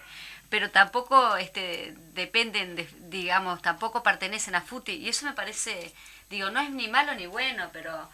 [0.50, 5.94] pero tampoco este, dependen, de, digamos, tampoco pertenecen a FUTI, y eso me parece,
[6.32, 8.10] digo, no es ni malo ni bueno, pero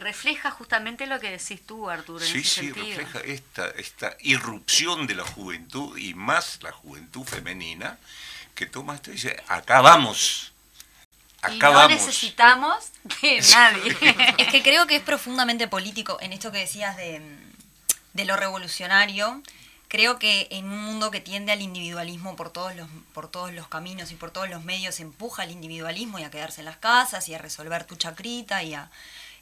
[0.00, 2.74] refleja justamente lo que decís tú, Arturo, en Sí, ese sí, sentido.
[2.74, 7.98] refleja esta, esta irrupción de la juventud y más la juventud femenina
[8.54, 10.52] que toma esto y dice, acá vamos,
[11.44, 11.88] Y acá no vamos.
[11.88, 13.96] necesitamos de nadie.
[14.38, 17.22] Es que creo que es profundamente político en esto que decías de,
[18.14, 19.42] de lo revolucionario.
[19.88, 23.68] Creo que en un mundo que tiende al individualismo por todos los por todos los
[23.68, 27.28] caminos y por todos los medios empuja al individualismo y a quedarse en las casas
[27.28, 28.90] y a resolver tu chacrita y a,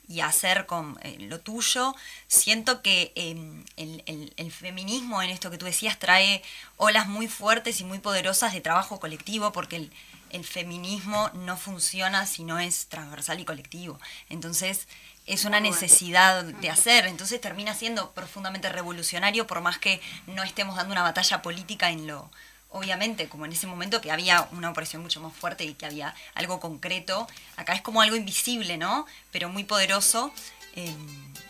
[0.08, 1.94] y hacer con eh, lo tuyo.
[2.28, 3.36] Siento que eh,
[3.76, 6.42] el, el- el feminismo en esto que tú decías trae
[6.76, 9.92] olas muy fuertes y muy poderosas de trabajo colectivo porque el,
[10.30, 13.98] el feminismo no funciona si no es transversal y colectivo.
[14.28, 14.88] Entonces
[15.26, 20.76] es una necesidad de hacer, entonces termina siendo profundamente revolucionario por más que no estemos
[20.76, 22.30] dando una batalla política en lo,
[22.74, 26.14] obviamente, como en ese momento que había una opresión mucho más fuerte y que había
[26.34, 29.06] algo concreto, acá es como algo invisible, ¿no?
[29.30, 30.32] Pero muy poderoso.
[30.74, 30.92] eh,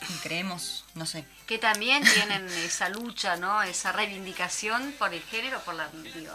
[0.06, 1.24] y creemos, no sé.
[1.46, 3.62] que también tienen esa lucha, ¿no?
[3.62, 6.34] Esa reivindicación por el género, por la digo,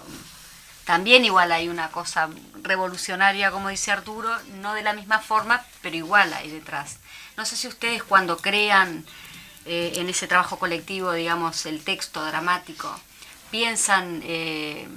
[0.86, 2.30] también igual hay una cosa
[2.63, 6.97] revolucionaria, como dice Arturo, no de la misma forma, pero igual hay detrás.
[7.38, 9.06] No sé si ustedes cuando crean
[9.65, 12.99] eh, en ese trabajo colectivo, digamos, el texto dramático,
[13.51, 14.88] piensan eh,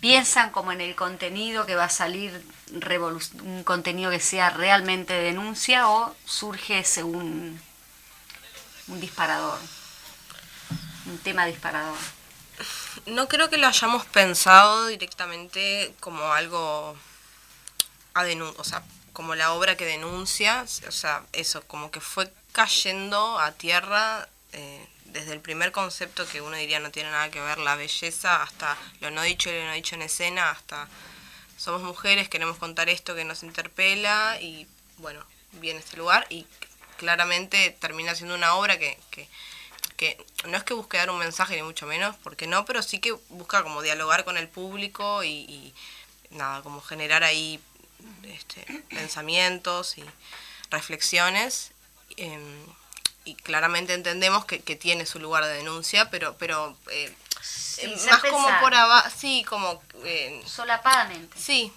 [0.00, 5.88] piensan como en el contenido que va a salir un contenido que sea realmente denuncia
[5.88, 7.58] o surge según
[8.88, 9.58] un disparador,
[11.06, 11.96] un tema disparador.
[13.06, 16.96] No creo que lo hayamos pensado directamente como algo
[18.12, 18.24] a
[18.58, 18.82] o sea,
[19.14, 24.86] como la obra que denuncia, o sea, eso, como que fue cayendo a tierra eh,
[25.14, 28.76] desde el primer concepto que uno diría no tiene nada que ver, la belleza, hasta
[29.00, 30.88] lo no dicho y lo no dicho en escena, hasta
[31.56, 34.66] somos mujeres, queremos contar esto que nos interpela y
[34.98, 36.46] bueno, viene este lugar y
[36.98, 39.28] claramente termina siendo una obra que, que,
[39.96, 42.98] que no es que busque dar un mensaje ni mucho menos, porque no, pero sí
[42.98, 45.74] que busca como dialogar con el público y, y
[46.30, 47.60] nada, como generar ahí
[48.24, 50.04] este, pensamientos y
[50.70, 51.70] reflexiones.
[52.16, 52.66] em,
[53.24, 57.14] y claramente entendemos que, que tiene su lugar de denuncia, pero pero eh,
[57.78, 61.36] eh, ser más como por abajo, sí, como eh, Solapadamente.
[61.38, 61.72] Sí.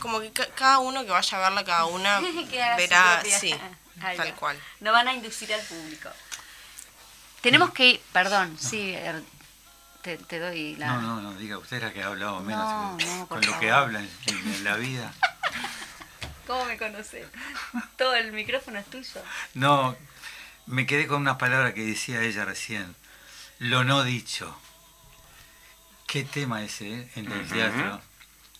[0.00, 2.20] Como que ca- cada uno que vaya a verla, cada una
[2.76, 3.54] verá, sí,
[4.02, 4.36] Ahí tal va.
[4.36, 4.58] cual.
[4.80, 6.08] No van a inducir al público.
[7.40, 9.22] Tenemos que ir, perdón, sí, er,
[10.02, 10.88] te, te doy la...
[10.94, 13.70] No, no, no, diga usted la que ha hablado menos No, no, con lo que
[13.70, 15.12] habla en, en la vida.
[16.50, 17.26] ¿Cómo me conoces?
[17.96, 19.22] Todo el micrófono es tuyo.
[19.54, 19.96] No,
[20.66, 22.96] me quedé con una palabra que decía ella recién.
[23.60, 24.58] Lo no dicho.
[26.08, 28.02] ¿Qué tema ese eh, en el teatro?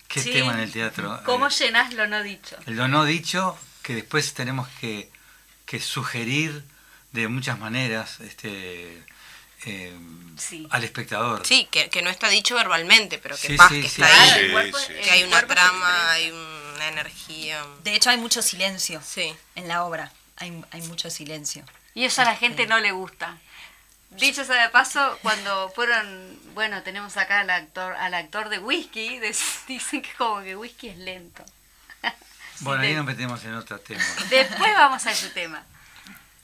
[0.06, 0.30] ¿Qué Sí.
[0.30, 1.20] tema en el teatro?
[1.24, 2.56] ¿Cómo Eh, llenas lo no dicho?
[2.66, 5.10] Lo no dicho, que después tenemos que,
[5.66, 6.64] que sugerir
[7.10, 9.04] de muchas maneras este,
[9.66, 9.98] eh,
[10.38, 10.66] Sí.
[10.70, 11.44] al espectador.
[11.44, 14.00] Sí, que, que no está dicho verbalmente, pero que, Sí, paz, que sí.
[14.00, 14.72] está ahí,
[15.02, 16.30] que hay una trama, hay
[16.80, 17.62] una energía.
[17.84, 19.34] De hecho, hay mucho silencio Sí.
[19.54, 20.10] en la obra.
[20.36, 21.62] Hay, hay mucho silencio.
[21.94, 23.36] Y eso a la gente no le gusta.
[24.10, 29.18] Dicho sea de paso, cuando fueron, bueno, tenemos acá al actor, al actor de whisky,
[29.68, 31.44] dicen que como que whisky es lento.
[32.62, 34.04] Bueno, ahí nos metemos en otro tema.
[34.28, 35.64] Después vamos a ese tema.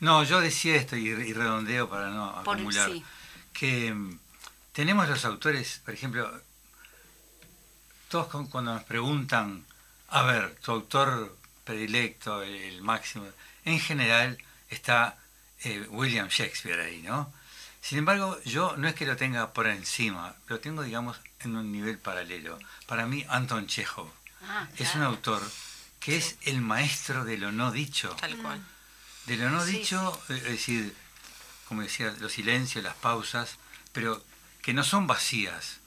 [0.01, 2.91] No, yo decía esto y, y redondeo para no Por- acumular.
[2.91, 3.05] sí.
[3.53, 4.19] Que mm,
[4.73, 6.31] tenemos los autores, por ejemplo,
[8.09, 9.67] todos con- cuando nos preguntan,
[10.17, 13.27] a ver, tu autor predilecto, el, el máximo,
[13.65, 14.39] en general
[14.71, 15.19] está
[15.65, 17.33] eh, William Shakespeare ahí, ¿no?
[17.83, 21.71] Sin embargo, yo no es que lo tenga por encima, lo tengo, digamos, en un
[21.71, 22.59] nivel paralelo.
[22.87, 24.11] Para mí, Anton Chekhov
[24.49, 25.43] Ah, es un autor
[26.01, 28.11] que es el maestro de lo no dicho.
[28.21, 28.61] Tal cual.
[29.27, 30.95] De lo no Sí, dicho, es decir,
[31.69, 33.59] como decía, los silencios, las pausas,
[33.93, 34.23] pero
[34.63, 35.79] que no son vacías.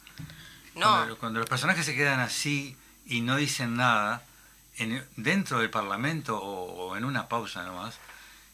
[0.76, 2.76] No, Cuando, cuando los personajes se quedan así
[3.10, 4.24] y no dicen nada,
[4.78, 7.96] en- dentro del Parlamento o, o en una pausa nomás,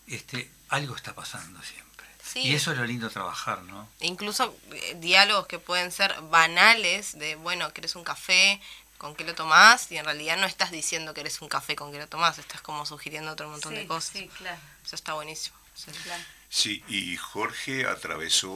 [0.07, 2.07] este, algo está pasando siempre.
[2.23, 2.39] Sí.
[2.39, 3.87] Y eso es lo lindo trabajar, ¿no?
[3.99, 8.59] incluso eh, diálogos que pueden ser banales de, bueno, ¿querés un café?
[8.97, 9.91] ¿Con qué lo tomás?
[9.91, 12.61] Y en realidad no estás diciendo que eres un café con qué lo tomás, estás
[12.61, 14.11] como sugiriendo otro montón Sí, de cosas.
[14.13, 15.55] Sí, claro, Eso está buenísimo.
[15.75, 15.91] Sí.
[16.03, 16.23] claro.
[16.55, 18.49] Sí, y Jorge atravesó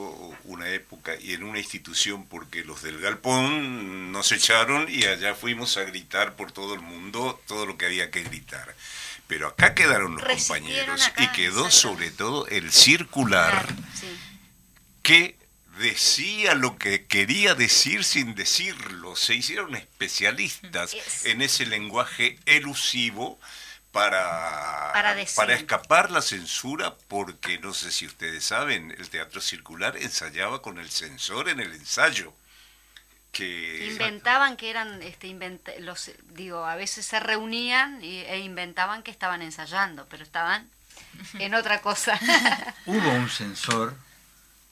[0.46, 5.76] una época y en una institución porque los del galpón nos echaron y allá fuimos
[5.76, 8.74] a gritar por todo el mundo todo lo que había que gritar.
[9.28, 13.68] Pero acá quedaron los Resistieron compañeros acá, y quedó sobre todo el circular
[14.00, 14.08] sí.
[15.04, 15.36] que
[15.80, 19.18] decía lo que quería decir sin decirlo.
[19.18, 23.38] Se hicieron especialistas Es- en ese lenguaje elusivo
[24.04, 24.92] para,
[25.36, 30.78] Para escapar la censura, porque no sé si ustedes saben, el teatro circular ensayaba con
[30.80, 32.34] el censor en el ensayo.
[33.32, 39.04] Que Inventaban que eran, este, invent- los, digo, a veces se reunían y- e inventaban
[39.04, 40.68] que estaban ensayando, pero estaban
[41.40, 42.20] en otra cosa.
[42.88, 43.96] Hubo un censor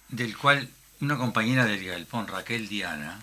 [0.09, 0.69] del cual
[1.01, 3.19] una compañera del Galpón, Raquel Diana,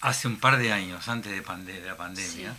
[0.00, 2.54] hace un par de años, antes de, pande- de la pandemia,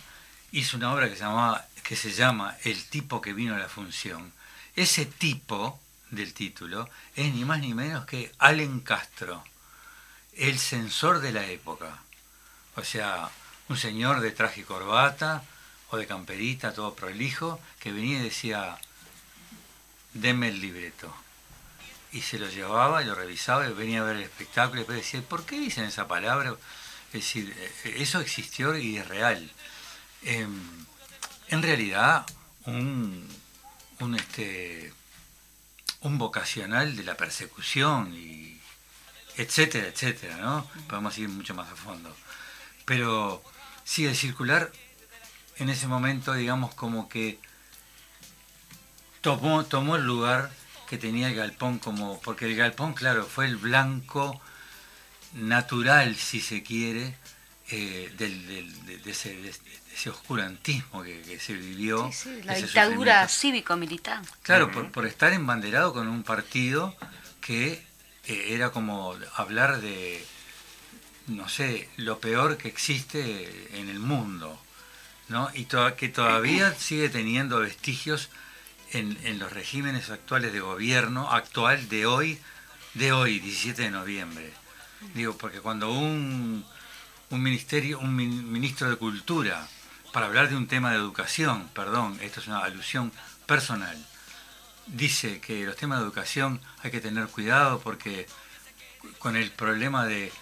[0.52, 3.68] hizo una obra que se, llamaba, que se llama El tipo que vino a la
[3.68, 4.32] función.
[4.76, 9.42] Ese tipo del título es ni más ni menos que Allen Castro,
[10.34, 12.02] el censor de la época.
[12.76, 13.30] O sea,
[13.68, 15.42] un señor de traje y corbata
[15.90, 18.78] o de camperita, todo prolijo, que venía y decía,
[20.14, 21.14] deme el libreto.
[22.12, 24.98] Y se lo llevaba y lo revisaba y venía a ver el espectáculo y después
[24.98, 26.54] decía, ¿por qué dicen esa palabra?
[27.08, 29.50] Es decir, eh, eso existió y es real.
[30.22, 30.81] Em,
[31.52, 32.26] en realidad,
[32.66, 33.28] un,
[34.00, 34.92] un, este,
[36.00, 38.58] un vocacional de la persecución y
[39.36, 40.66] etcétera, etcétera, ¿no?
[40.88, 42.14] Podemos ir mucho más a fondo.
[42.84, 43.42] Pero
[43.84, 44.72] sí, el circular
[45.58, 47.38] en ese momento, digamos, como que
[49.20, 50.50] tomó, tomó el lugar
[50.88, 54.40] que tenía el galpón como, porque el galpón, claro, fue el blanco
[55.34, 57.16] natural, si se quiere,
[57.70, 59.48] eh, del, del- de, ese, de
[59.94, 62.10] ese oscurantismo que, que se vivió.
[62.12, 64.22] Sí, sí, la dictadura cívico-militar.
[64.42, 66.94] Claro, por, por estar embanderado con un partido
[67.40, 67.84] que
[68.26, 70.24] eh, era como hablar de,
[71.26, 74.58] no sé, lo peor que existe en el mundo,
[75.28, 75.50] ¿no?
[75.54, 78.28] Y to- que todavía sigue teniendo vestigios
[78.92, 82.38] en, en los regímenes actuales de gobierno, actual de hoy,
[82.94, 84.52] de hoy, 17 de noviembre.
[85.14, 86.64] Digo, porque cuando un,
[87.30, 89.66] un ministerio, un min- ministro de Cultura,
[90.12, 93.12] para hablar de un tema de educación, perdón, esto es una alusión
[93.46, 93.96] personal,
[94.86, 98.26] dice que los temas de educación hay que tener cuidado porque
[99.18, 100.32] con el problema de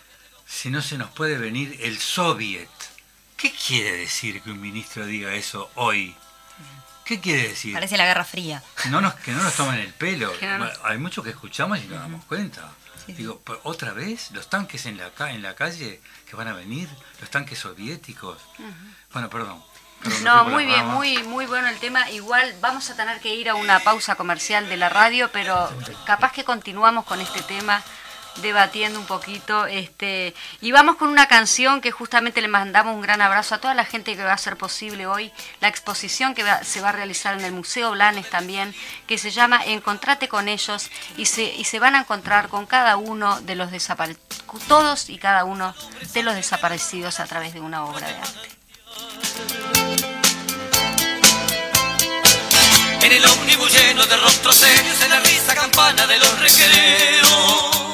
[0.46, 2.68] si no se nos puede venir el soviet.
[3.36, 6.14] ¿Qué quiere decir que un ministro diga eso hoy?
[7.04, 7.72] ¿Qué quiere decir?
[7.72, 8.62] Parece la Guerra Fría.
[8.90, 10.32] No nos, que no nos tomen el pelo.
[10.84, 12.70] Hay mucho que escuchamos y no nos damos cuenta.
[13.16, 14.30] Digo, ¿pero ¿otra vez?
[14.32, 16.88] ¿Los tanques en la, ca- en la calle que van a venir?
[17.20, 18.38] ¿Los tanques soviéticos?
[19.12, 19.62] Bueno, perdón.
[20.22, 22.08] No, muy bien, muy, muy bueno el tema.
[22.10, 25.70] Igual vamos a tener que ir a una pausa comercial de la radio, pero
[26.06, 27.82] capaz que continuamos con este tema
[28.42, 33.22] debatiendo un poquito este y vamos con una canción que justamente le mandamos un gran
[33.22, 36.80] abrazo a toda la gente que va a hacer posible hoy la exposición que se
[36.80, 38.74] va a realizar en el Museo Blanes también
[39.06, 42.96] que se llama Encontrate con ellos y se y se van a encontrar con cada
[42.96, 45.74] uno de los desaparecidos todos y cada uno
[46.12, 48.48] de los desaparecidos a través de una obra de arte.
[53.02, 57.89] En el ómnibus lleno de rostros serios, en la risa campana de los recreos.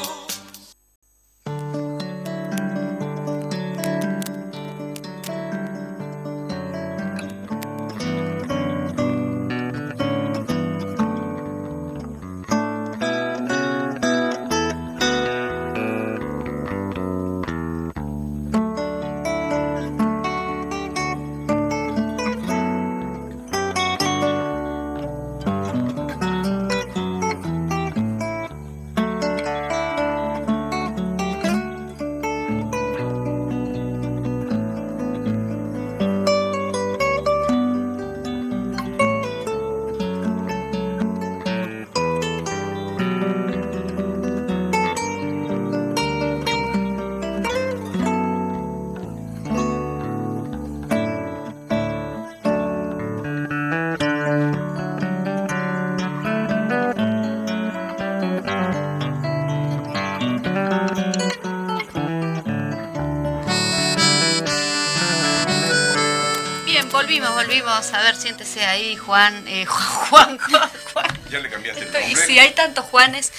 [67.36, 67.92] Volvimos.
[67.92, 69.46] A ver, siéntese ahí, Juan.
[69.46, 71.20] eh, Juan, Juan, Juan.
[71.30, 72.16] Ya le cambiaste el nombre.
[72.26, 73.32] sí, hay tantos Juanes.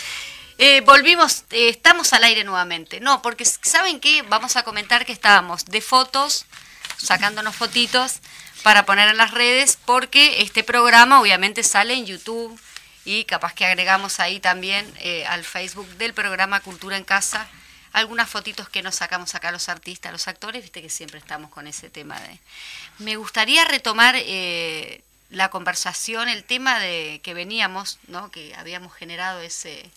[0.60, 3.00] Eh, volvimos, eh, estamos al aire nuevamente.
[3.00, 4.22] No, porque ¿saben qué?
[4.24, 6.46] Vamos a comentar que estábamos de fotos,
[6.98, 8.20] sacándonos fotitos
[8.64, 12.60] para poner en las redes, porque este programa obviamente sale en YouTube
[13.06, 17.48] y capaz que agregamos ahí también eh, al Facebook del programa Cultura en Casa
[17.94, 21.66] algunas fotitos que nos sacamos acá los artistas, los actores, viste que siempre estamos con
[21.66, 22.40] ese tema de...
[23.00, 28.32] Me gustaría retomar eh, la conversación, el tema de que veníamos, ¿no?
[28.32, 29.90] que habíamos generado ese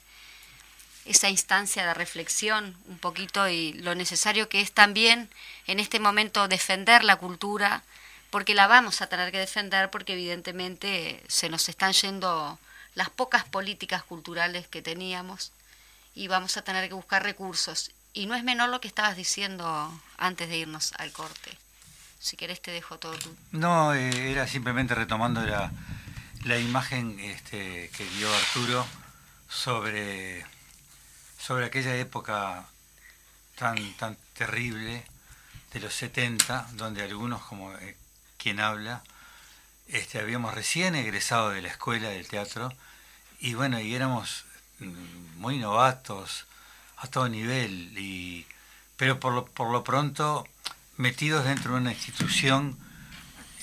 [1.05, 5.31] esa instancia de reflexión un poquito y lo necesario que es también
[5.67, 7.83] en este momento defender la cultura,
[8.31, 12.59] porque la vamos a tener que defender porque evidentemente se nos están yendo
[12.95, 15.53] las pocas políticas culturales que teníamos
[16.15, 17.91] y vamos a tener que buscar recursos.
[18.13, 21.57] Y no es menor lo que estabas diciendo antes de irnos al corte.
[22.21, 23.35] Si querés te dejo todo tú.
[23.53, 25.73] No, eh, era simplemente retomando la,
[26.45, 28.87] la imagen este, que dio Arturo
[29.49, 30.45] sobre,
[31.39, 32.66] sobre aquella época
[33.57, 35.03] tan, tan terrible
[35.73, 37.97] de los 70, donde algunos, como eh,
[38.37, 39.03] quien habla,
[39.89, 42.71] este, habíamos recién egresado de la escuela del teatro
[43.39, 44.45] y bueno, y éramos
[44.81, 46.45] mm, muy novatos
[46.99, 48.47] a todo nivel, y,
[48.99, 50.47] pero por lo, por lo pronto
[51.01, 52.77] metidos dentro de una institución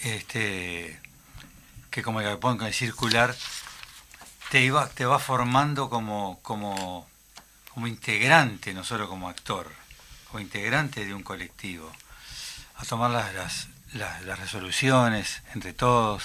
[0.04, 1.00] este,
[1.92, 3.36] que como le pongo en circular,
[4.50, 7.08] te, iba, te va formando como, como,
[7.74, 9.72] como integrante, no solo como actor,
[10.28, 11.92] como integrante de un colectivo,
[12.78, 16.24] a tomar las, las, las, las resoluciones entre todos.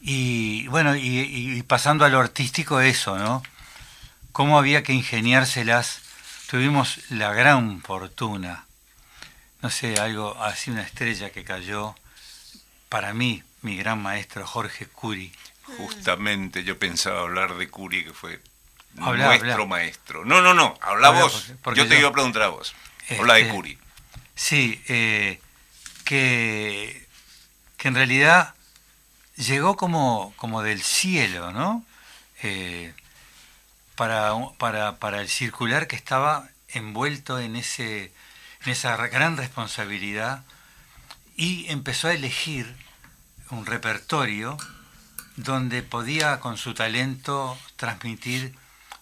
[0.00, 3.42] Y bueno, y, y pasando a lo artístico, eso, ¿no?
[4.32, 6.00] Cómo había que ingeniárselas.
[6.48, 8.66] Tuvimos la gran fortuna,
[9.62, 11.94] no sé, algo así, una estrella que cayó,
[12.88, 15.32] para mí, mi gran maestro Jorge Curi.
[15.78, 18.40] Justamente yo pensaba hablar de Curi, que fue
[19.00, 19.64] Habla, nuestro habla.
[19.66, 20.24] maestro.
[20.24, 21.32] No, no, no, habla Habla, vos.
[21.32, 22.74] porque- porque yo te yo- iba a preguntar a vos.
[23.18, 23.78] Habla de Este, Curi.
[24.34, 25.40] Sí, eh,
[26.04, 27.06] que,
[27.76, 28.54] que en realidad
[29.36, 31.84] llegó como, como del cielo, ¿no?
[32.42, 32.92] Eh,
[33.94, 38.12] para, para, para el circular que estaba envuelto en, ese,
[38.66, 40.44] esa gran responsabilidad
[41.36, 42.74] y empezó a elegir
[43.50, 44.56] un repertorio
[45.36, 48.54] donde podía con su talento transmitir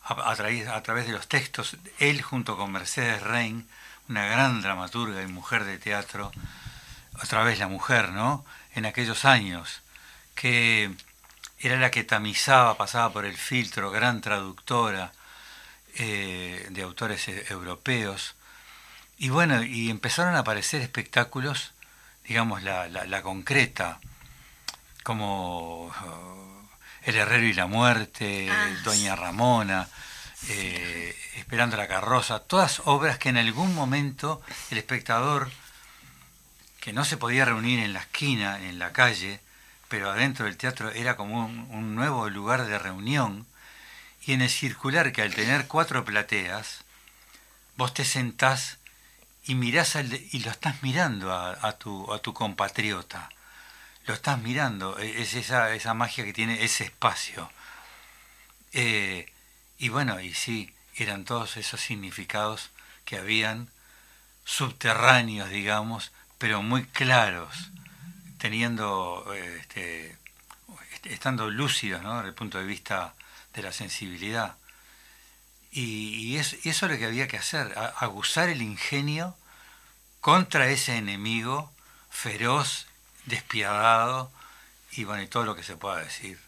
[0.02, 3.68] a, través, a través de los textos, él junto con Mercedes Rein,
[4.08, 6.32] una gran dramaturga y mujer de teatro,
[7.22, 8.44] otra vez la mujer, ¿no?
[8.74, 9.82] En aquellos años,
[10.34, 10.90] que
[11.58, 15.12] era la que tamizaba, pasaba por el filtro, gran traductora
[15.96, 18.34] eh, de autores eh, europeos.
[19.22, 21.72] Y bueno, y empezaron a aparecer espectáculos,
[22.26, 24.00] digamos, la, la, la concreta,
[25.02, 26.68] como uh,
[27.02, 29.86] El Herrero y la Muerte, Ah, Doña Ramona,
[30.48, 34.40] eh, Esperando la Carroza, todas obras que en algún momento
[34.70, 35.50] el espectador,
[36.80, 39.40] que no se podía reunir en la esquina, en la calle,
[39.88, 43.46] pero adentro del teatro era como un, un nuevo lugar de reunión,
[44.22, 46.84] y en el circular que al tener cuatro plateas,
[47.76, 48.79] vos te sentás
[49.44, 53.28] y mirás al de- y lo estás mirando a, tu, a tu compatriota.
[54.06, 57.50] Lo estás mirando, e- es esa, esa magia que tiene ese espacio.
[58.72, 59.26] Eh,
[59.78, 62.70] y bueno, y sí, eran todos esos significados
[63.04, 63.68] que habían
[64.44, 67.70] subterráneos, digamos, pero muy claros,
[68.38, 70.18] teniendo, este,
[70.94, 72.16] est- estando lúcidos, ¿no?
[72.16, 73.14] Desde el punto de vista
[73.54, 74.56] de la sensibilidad.
[75.70, 75.82] Y,
[76.32, 79.36] y es- y eso es lo que había que hacer, aguzar el ingenio
[80.20, 81.72] contra ese enemigo
[82.10, 82.86] feroz,
[83.26, 84.32] despiadado
[84.92, 86.40] y bueno, y todo lo que se pueda decir.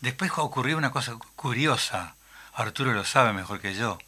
[0.00, 2.14] Después ocurrió una cosa curiosa,
[2.54, 3.98] Arturo lo sabe mejor que yo.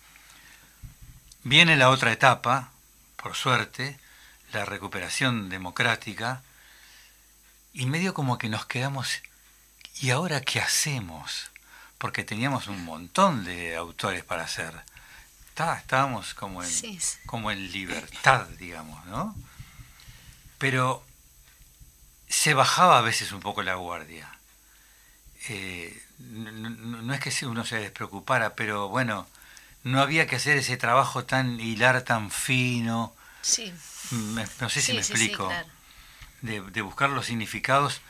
[1.44, 2.70] Viene la otra etapa,
[3.16, 3.98] por suerte,
[4.52, 6.42] la recuperación democrática,
[7.72, 9.22] y medio como que nos quedamos,
[10.00, 11.50] ¿y ahora qué hacemos?
[11.98, 14.72] Porque teníamos un montón de autores para hacer.
[15.48, 19.34] Está- estábamos como en, Sí, como en libertad, digamos, ¿no?
[20.58, 21.04] Pero
[22.28, 24.28] se bajaba a veces un poco la guardia.
[25.48, 29.26] Eh, no, no- es que uno se despreocupara, pero bueno,
[29.82, 33.12] no había que hacer ese trabajo tan hilar tan fino.
[33.42, 33.72] Sí.
[34.10, 35.46] Me- no sé si me sí, explico.
[35.48, 35.68] claro.
[36.42, 38.00] de, de buscar los significados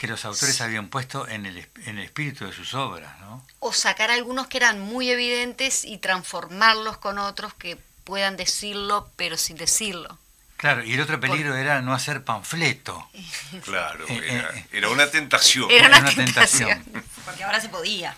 [0.00, 0.62] que los autores Sí.
[0.62, 3.44] habían puesto en el, en el espíritu de sus obras, ¿no?
[3.58, 9.36] O sacar algunos que eran muy evidentes y transformarlos con otros que puedan decirlo, pero
[9.36, 10.18] sin decirlo.
[10.56, 13.10] Claro, y el otro peligro era no hacer panfleto.
[13.62, 15.70] Claro, Eh, era, eh, era una tentación.
[15.70, 16.82] Era una Era una tentación.
[17.26, 18.16] Porque ahora se podía.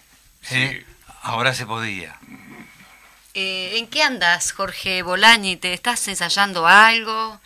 [0.50, 0.86] ¿eh?
[1.22, 2.16] Ahora se podía.
[3.34, 5.56] Eh, ¿En qué andas, Jorge Bolañi?
[5.56, 7.40] ¿Te estás ensayando algo?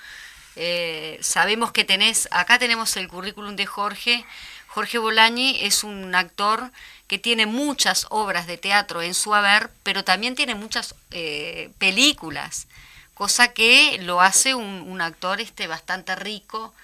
[0.56, 4.24] Eh, sabemos que tenés, acá tenemos el currículum de Jorge.
[4.68, 6.70] Jorge Bolañi es un actor
[7.06, 12.66] que tiene muchas obras de teatro en su haber, pero también tiene muchas eh, películas,
[13.14, 16.74] cosa que lo hace un, actor este bastante rico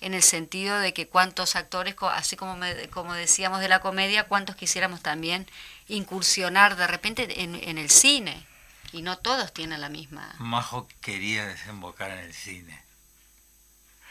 [0.00, 4.24] en el sentido de que cuántos actores, así como, me- como decíamos de la comedia,
[4.24, 5.46] cuántos quisiéramos también
[5.88, 8.44] incursionar de repente en, en el cine.
[8.92, 10.34] Y no todos tienen la misma.
[10.38, 12.87] Majo quería desembocar en el cine.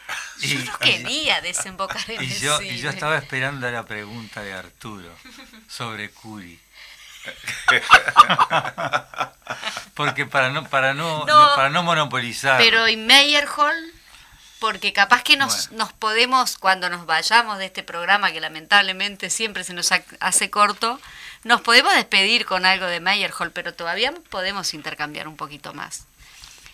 [0.40, 2.74] Yo no quería desembocar en y el yo, cine.
[2.74, 5.10] y yo estaba esperando la pregunta de Arturo
[5.68, 6.60] sobre Curi.
[9.96, 11.50] Porque para no, para no, No.
[11.56, 12.58] para no monopolizar.
[12.60, 13.94] Pero y Meyerhold,
[14.60, 15.86] porque capaz que nos, Bueno.
[15.86, 20.50] nos podemos, cuando nos vayamos de este programa, que lamentablemente siempre se nos ha- hace
[20.50, 21.00] corto,
[21.44, 26.06] nos podemos despedir con algo de Meyerhold, pero todavía podemos intercambiar un poquito más.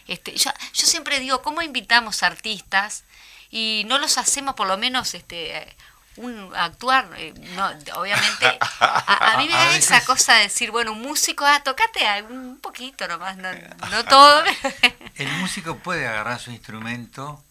[0.07, 3.03] Este, yo, yo siempre digo, ¿cómo invitamos artistas
[3.49, 5.75] y no los hacemos por lo menos este
[6.15, 7.09] un actuar?
[7.17, 7.67] eh, no,
[7.99, 11.63] obviamente, a, a mí me da veces- esa cosa de decir, bueno, un músico, ah,
[11.63, 13.49] tocate un poquito nomás, no,
[13.89, 14.43] no todo.
[15.15, 17.43] El músico puede agarrar su instrumento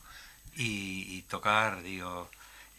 [0.57, 2.31] y, y tocar, digo.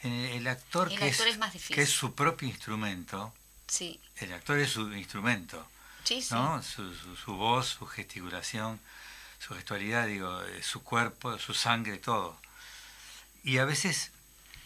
[0.04, 1.76] El, el actor, El que, actor es, es más difícil.
[1.76, 3.34] que es su propio instrumento,
[3.68, 5.66] sí, el actor es su instrumento,
[6.04, 6.34] sí, sí.
[6.34, 6.62] ¿no?
[6.62, 8.82] Su, su, su voz, su gesticulación,
[9.46, 12.38] su gestualidad, digo, eh, su cuerpo, su sangre, todo.
[13.44, 14.12] Y a veces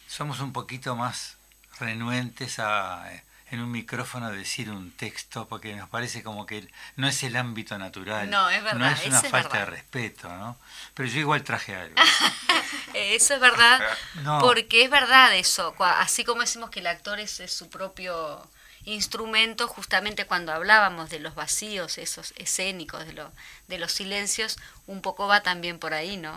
[0.07, 1.35] somos un poquito más
[1.79, 6.67] renuentes a eh, en un micrófono decir un texto porque nos parece como que
[6.97, 8.29] no es el ámbito natural.
[8.29, 10.57] No, es verdad, No es una es falta de respeto, ¿no?
[10.93, 11.95] Pero yo igual traje algo.
[12.93, 13.79] Eso es verdad,
[14.15, 14.39] No.
[14.39, 18.45] porque es verdad eso, así como decimos que el actor es, es su propio
[18.87, 23.31] instrumento, justamente cuando hablábamos de los vacíos, esos escénicos, de, lo,
[23.67, 24.57] de los silencios,
[24.87, 26.33] un poco va también por ahí, ¿no?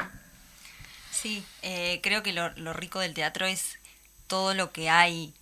[1.13, 3.79] Sí, eh, creo que lo, lo rico del teatro es
[4.27, 5.33] todo lo que hay.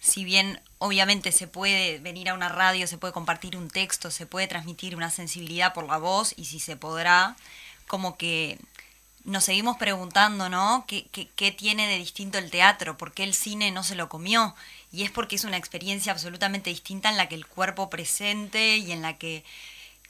[0.00, 4.26] Si bien obviamente se puede venir a una radio, se puede compartir un texto, se
[4.26, 7.36] puede transmitir una sensibilidad por la voz y si se podrá,
[7.86, 8.58] como que
[9.24, 10.84] nos seguimos preguntando, ¿no?
[10.86, 12.98] ¿Qué, qué, qué tiene de distinto el teatro?
[12.98, 14.54] ¿Por qué el cine no se lo comió?
[14.94, 18.92] Y es porque es una experiencia absolutamente distinta en la que el cuerpo presente y
[18.92, 19.44] en la que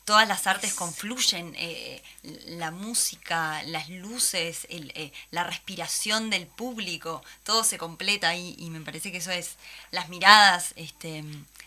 [0.05, 2.03] todas las artes confluyen, eh,
[2.47, 8.68] la música, las luces, el, eh, la respiración del público, todo se completa ahí y
[8.68, 9.57] me parece que eso es
[9.93, 11.24] las miradas, este,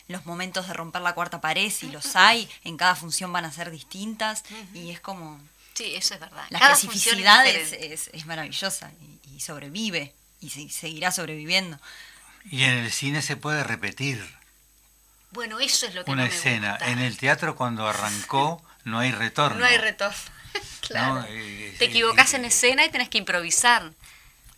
[0.07, 3.51] los momentos de romper la cuarta pared, si los hay, en cada función van a
[3.51, 4.43] ser distintas
[4.73, 5.39] y es como
[5.73, 6.45] Sí, eso es verdad.
[6.49, 7.93] la Cada especificidad es, diferente.
[7.93, 8.91] es- es maravillosa
[9.25, 11.79] y, y sobrevive y se- seguirá sobreviviendo.
[12.49, 14.23] Y en el cine se puede repetir
[15.31, 16.71] Bueno, eso es lo que una no me escena.
[16.71, 16.89] gusta.
[16.91, 19.59] En el teatro cuando arrancó no hay retorno.
[19.59, 20.17] No hay retorno.
[20.81, 21.15] claro.
[21.15, 23.91] No, eh, te eh, equivocás eh, en escena y tenés que improvisar.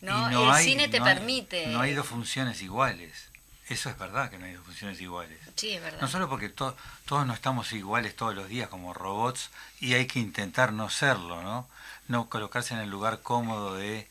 [0.00, 0.28] ¿no?
[0.30, 1.66] el hay- cine te hay- permite.
[1.68, 3.28] no hay dos funciones iguales.
[3.68, 5.38] Eso es verdad que no hay dos funciones iguales.
[5.54, 6.00] Sí, es verdad.
[6.00, 10.06] No solo porque to- todos no estamos iguales todos los días como robots y hay
[10.06, 11.68] que intentar no serlo, ¿no?
[12.08, 14.08] No colocarse en el lugar cómodo de,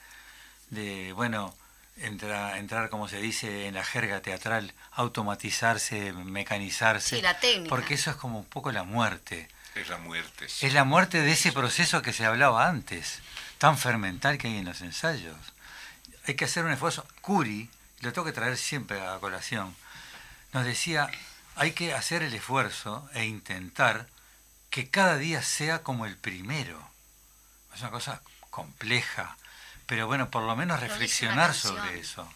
[0.69, 1.53] de bueno,
[2.02, 7.18] entra- entrar, como se dice en la jerga teatral, automatizarse, mecanizarse.
[7.18, 7.70] Sí, la técnica.
[7.70, 9.47] Porque eso es como un poco la muerte.
[9.76, 10.50] Es la muerte.
[10.50, 10.66] sí.
[10.66, 13.20] Es la muerte de ese proceso que se hablaba antes,
[13.58, 15.38] tan fermental que hay en los ensayos.
[16.28, 17.06] Hay que hacer un esfuerzo.
[17.22, 17.70] Curi,
[18.02, 19.76] lo tengo que traer siempre a colación,
[20.54, 21.10] nos decía,
[21.56, 24.08] hay que hacer el esfuerzo e intentar
[24.70, 26.89] que cada día sea como el primero.
[27.76, 29.38] Es una cosa compleja,
[29.89, 32.31] pero bueno, por lo menos reflexionar sobre eso.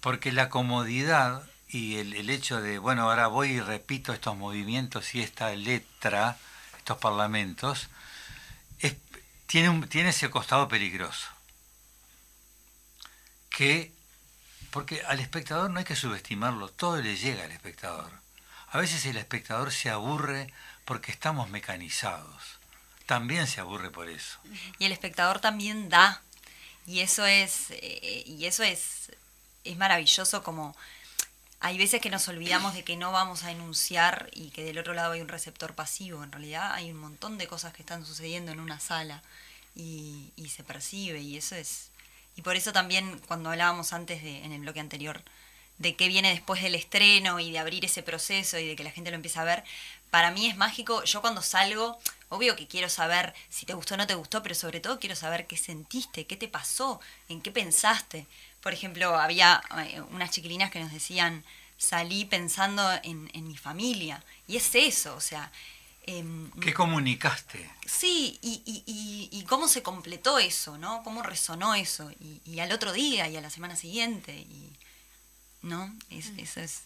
[0.00, 5.14] Porque la comodidad y el, el hecho de, bueno, ahora voy y repito estos movimientos
[5.16, 6.36] y esta letra,
[6.78, 7.88] estos parlamentos,
[8.78, 8.96] es-
[9.46, 11.26] tiene, un- tiene ese costado peligroso.
[13.50, 13.92] Que,
[14.70, 18.10] porque al espectador no hay que subestimarlo, todo le llega al espectador.
[18.70, 20.52] A veces el espectador se aburre
[20.84, 22.58] porque estamos mecanizados.
[23.12, 24.38] También se aburre por eso.
[24.78, 26.22] y el espectador también da
[26.86, 29.12] y eso es eh, y eso es
[29.64, 30.74] es maravilloso como
[31.60, 34.94] hay veces que nos olvidamos de que no vamos a enunciar y que del otro
[34.94, 38.50] lado hay un receptor pasivo en realidad hay un montón de cosas que están sucediendo
[38.50, 39.22] en una sala
[39.76, 41.90] y, se percibe y eso es
[42.34, 45.22] y por eso también cuando hablábamos antes de en el bloque anterior
[45.78, 48.90] de qué viene después del estreno y de abrir ese proceso y de que la
[48.90, 49.64] gente lo empiece a ver,
[50.10, 51.02] para mí es mágico.
[51.04, 51.98] Yo cuando salgo,
[52.34, 55.16] Obvio que quiero saber si te gustó o no te gustó, pero sobre todo quiero
[55.16, 58.26] saber qué sentiste, qué te pasó, en qué pensaste.
[58.62, 61.44] Por ejemplo, había eh, unas chiquilinas que nos decían,
[61.76, 64.24] salí pensando en, en mi familia.
[64.46, 65.52] Y es eso, o sea...
[66.06, 67.70] em, ¿Qué comunicaste?
[67.86, 71.02] Sí, y, y, y, y cómo se completó eso, ¿no?
[71.04, 72.10] Cómo resonó eso.
[72.20, 74.32] Y, y al otro día y a la semana siguiente.
[74.34, 74.78] Y,
[75.62, 75.92] ¿No?
[76.10, 76.82] Es, eso es.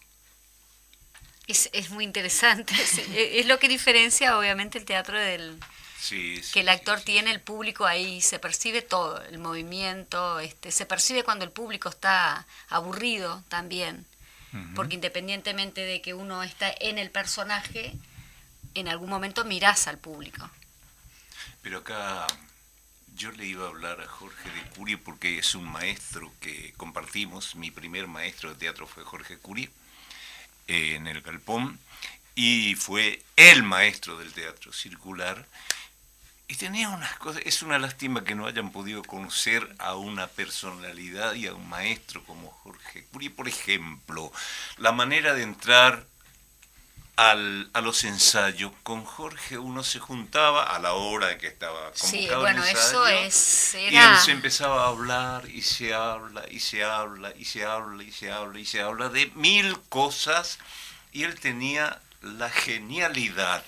[1.46, 2.74] Es, es muy interesante.
[2.80, 5.58] Es, es lo que diferencia, obviamente, el teatro del,
[5.98, 10.38] Sí, sí, que el actor sí, tiene el público ahí, se percibe todo, el movimiento,
[10.38, 14.06] este, se percibe cuando el público está aburrido también,
[14.74, 17.92] porque independientemente de que uno está en el personaje,
[18.74, 20.48] en algún momento mirás al público.
[21.60, 22.26] Pero acá
[23.16, 27.54] yo le iba a hablar a Jorge de Curie porque es un maestro que compartimos.
[27.56, 29.68] Mi primer maestro de teatro fue Jorge Curie
[30.66, 31.78] eh, en el Galpón
[32.34, 35.46] y fue el maestro del teatro circular.
[36.48, 41.34] Y tenía unas cosas, es una lástima que no hayan podido conocer a una personalidad
[41.34, 43.30] y a un maestro como Jorge Curie.
[43.30, 44.30] Por ejemplo,
[44.76, 46.06] la manera de entrar
[47.16, 48.72] al- a los ensayos.
[48.82, 52.64] Con Jorge uno se juntaba a la hora de que estaba convocado Sí, el bueno,
[52.64, 57.32] ensayo, eso es, Y él se empezaba a hablar y se habla y se habla
[57.38, 60.58] y se habla y se habla y se habla de mil cosas
[61.12, 63.64] y él tenía la genialidad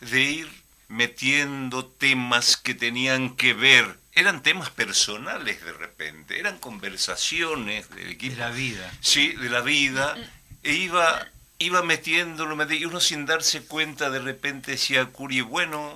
[0.00, 7.88] de ir metiendo temas que tenían que ver, eran temas personales de repente, eran conversaciones
[7.90, 8.36] del De equipo.
[8.38, 8.90] la vida.
[9.00, 10.16] Sí, de la vida.
[10.62, 11.26] E iba,
[11.58, 15.92] iba metiéndolo, meti- y uno sin darse cuenta de repente decía Curi, bueno,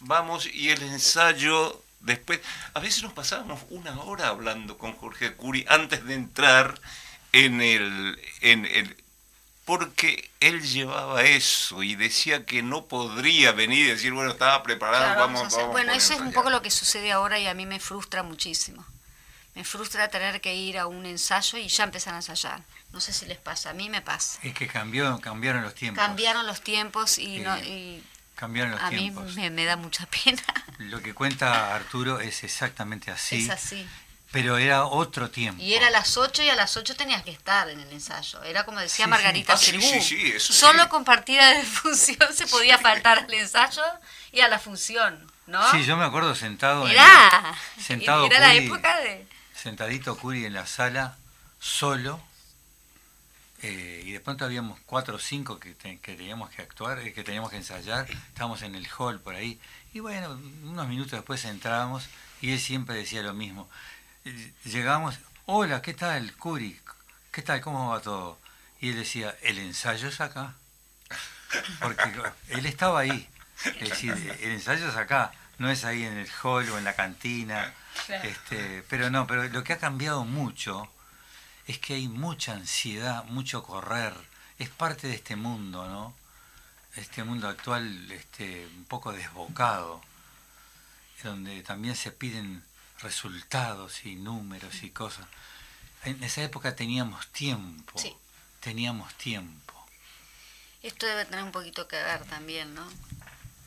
[0.00, 2.40] vamos, y el ensayo después,
[2.74, 6.80] a veces nos pasábamos una hora hablando con Jorge Curi antes de entrar
[7.32, 8.96] en el, en el
[9.64, 15.04] porque él llevaba eso y decía que no podría venir y decir, bueno, estaba preparado,
[15.04, 16.34] Claro, vamos, vamos a hacer- vamos Bueno, eso es un ensayar".
[16.34, 18.84] poco lo que sucede ahora y a mí me frustra muchísimo.
[19.54, 22.60] Me frustra tener que ir a un ensayo y ya empezar a ensayar.
[22.92, 24.38] No sé si les pasa, a mí me pasa.
[24.42, 26.02] Es que cambió, cambiaron los tiempos.
[26.04, 29.34] Cambiaron los tiempos y, no, Sí, y Cambiaron los a mí tiempos.
[29.36, 30.42] me, me da mucha pena.
[30.78, 33.44] Lo que cuenta Arturo es exactamente así.
[33.44, 33.88] Es así.
[34.32, 35.62] Pero era otro tiempo.
[35.62, 38.42] Y era a las 8 y a las 8 tenías que estar en el ensayo.
[38.42, 39.08] Era como decía Sí, sí.
[39.10, 39.86] Margarita Ah, sí, Sirgu.
[39.86, 40.88] sí, sí, eso Solo sí.
[40.88, 43.84] con partida de función se podía faltar al ensayo
[44.32, 45.70] y a la función, ¿no?
[45.70, 49.24] Sí, yo me acuerdo sentado en- Era, sentado era la época de...
[49.68, 51.16] sentadito Curi en la sala,
[51.58, 52.20] solo,
[53.62, 57.14] eh, y de pronto habíamos cuatro o cinco que, te- que teníamos que actuar, eh,
[57.14, 59.58] que teníamos que ensayar, estábamos en el hall por ahí,
[59.94, 62.04] y bueno, unos minutos después entrábamos
[62.42, 63.66] y él siempre decía lo mismo.
[64.26, 66.78] Eh, Llegamos, hola, ¿qué tal, Curi?
[67.32, 68.38] ¿Qué tal, cómo va todo?
[68.82, 70.56] Y él decía, el ensayo es acá.
[71.80, 72.12] Porque
[72.50, 73.26] él estaba ahí.
[73.80, 74.12] Es decir,
[74.42, 77.72] el ensayo es acá, no es ahí en el hall o en la cantina.
[78.22, 80.88] Este, pero no, pero lo que ha cambiado mucho
[81.66, 84.14] es que hay mucha ansiedad, mucho correr.
[84.58, 86.14] Es parte de este mundo, ¿no?
[86.96, 90.00] Este mundo actual este, un poco desbocado,
[91.22, 92.62] donde también se piden
[93.00, 95.26] resultados y números y cosas.
[96.04, 98.14] En esa época teníamos tiempo, Sí.
[98.60, 99.74] teníamos tiempo.
[100.82, 102.86] Esto debe tener un poquito que ver también, ¿no?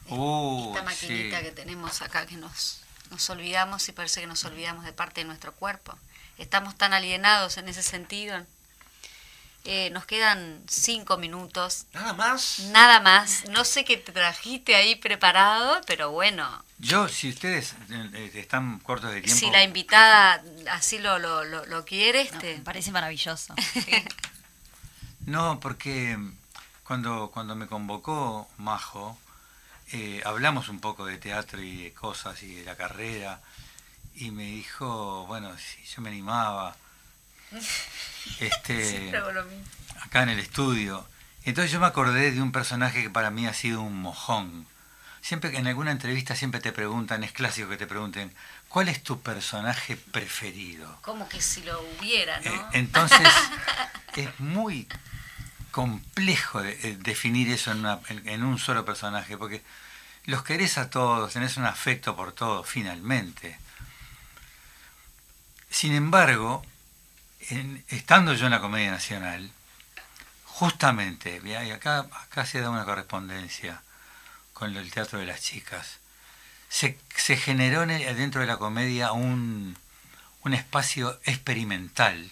[0.09, 1.45] Uh, Esta maquinita sí.
[1.45, 2.81] que tenemos acá que nos,
[3.11, 5.97] nos olvidamos y parece que nos olvidamos de parte de nuestro cuerpo.
[6.37, 8.45] Estamos tan alienados en ese sentido.
[9.69, 12.59] Eh, nos quedan cinco minutos, Nada más.
[12.71, 13.43] nada más.
[13.49, 19.11] No sé qué te trajiste ahí preparado, pero bueno, Yo, si ustedes eh, están cortos
[19.11, 20.41] de tiempo, si la invitada
[20.71, 23.53] así lo, lo, lo, lo quiere, No, este, me parece maravilloso.
[25.25, 26.17] No, porque
[26.85, 29.17] cuando, cuando me convocó Majo,
[29.91, 33.41] eh, hablamos un poco de teatro y de cosas y de la carrera,
[34.15, 36.75] y me dijo, bueno, si yo me animaba,
[38.39, 39.11] este,
[40.01, 41.07] acá en el estudio.
[41.43, 44.67] Entonces yo me acordé de un personaje que para mí ha sido un mojón.
[45.21, 48.33] Siempre que en alguna entrevista siempre te preguntan, es clásico que te pregunten,
[48.69, 50.97] ¿cuál es tu personaje preferido?
[51.01, 52.69] Como que si lo hubiera, Eh, ¿no?
[52.73, 53.27] entonces,
[54.15, 54.87] es muy
[55.77, 59.61] complejo eh, definir eso en, una- en- en un solo personaje, porque
[60.25, 63.59] los querés a todos, tenés un afecto por todos, finalmente.
[65.69, 66.65] Sin embargo,
[67.89, 69.51] estando yo en la Comedia Nacional,
[70.45, 72.07] justamente, y acá,
[72.45, 73.83] se da una correspondencia
[74.53, 75.99] con el Teatro de las Chicas,
[76.69, 76.97] se,
[77.37, 79.77] generó dentro de la comedia un
[80.51, 82.31] espacio experimental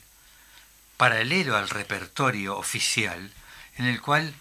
[0.98, 3.32] paralelo al repertorio oficial,
[3.78, 4.34] en el cual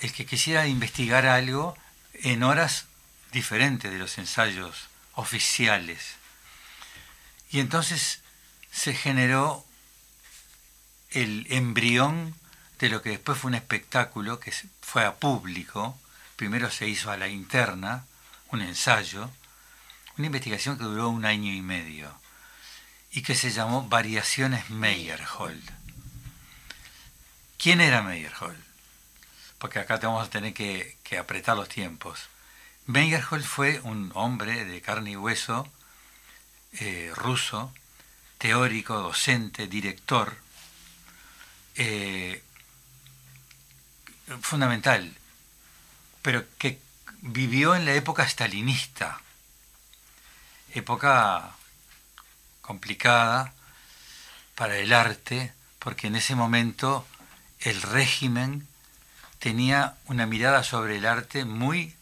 [0.00, 1.76] el que quisiera investigar algo
[2.14, 2.86] en horas
[3.32, 6.16] diferente de los ensayos oficiales.
[7.50, 8.20] Y entonces
[8.72, 9.64] se generó
[11.10, 12.34] el embrión
[12.78, 15.98] de lo que después fue un espectáculo que fue a público.
[16.36, 18.04] Primero se hizo a la interna,
[18.50, 19.30] un ensayo,
[20.18, 22.23] una investigación que duró un año y medio
[23.14, 25.62] y que se llamó Variaciones Meyerhold.
[27.56, 28.60] ¿Quién era Meyerhold?
[29.58, 32.28] Porque acá te vamos a tener que, apretar los tiempos.
[32.86, 35.70] Meyerhold fue un hombre de carne y hueso,
[36.72, 37.72] eh, ruso,
[38.38, 40.36] teórico, docente, director,
[41.76, 42.42] eh,
[44.40, 45.16] fundamental,
[46.20, 46.80] pero que
[47.20, 49.20] vivió en la época stalinista,
[50.74, 51.54] época
[52.64, 53.52] complicada
[54.54, 57.06] para el arte, porque en ese momento
[57.60, 58.66] el régimen
[59.38, 61.94] tenía una mirada sobre el arte muy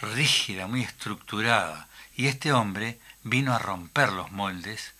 [0.00, 1.88] rígida, muy estructurada.
[2.16, 4.92] Y este hombre vino a romper los moldes,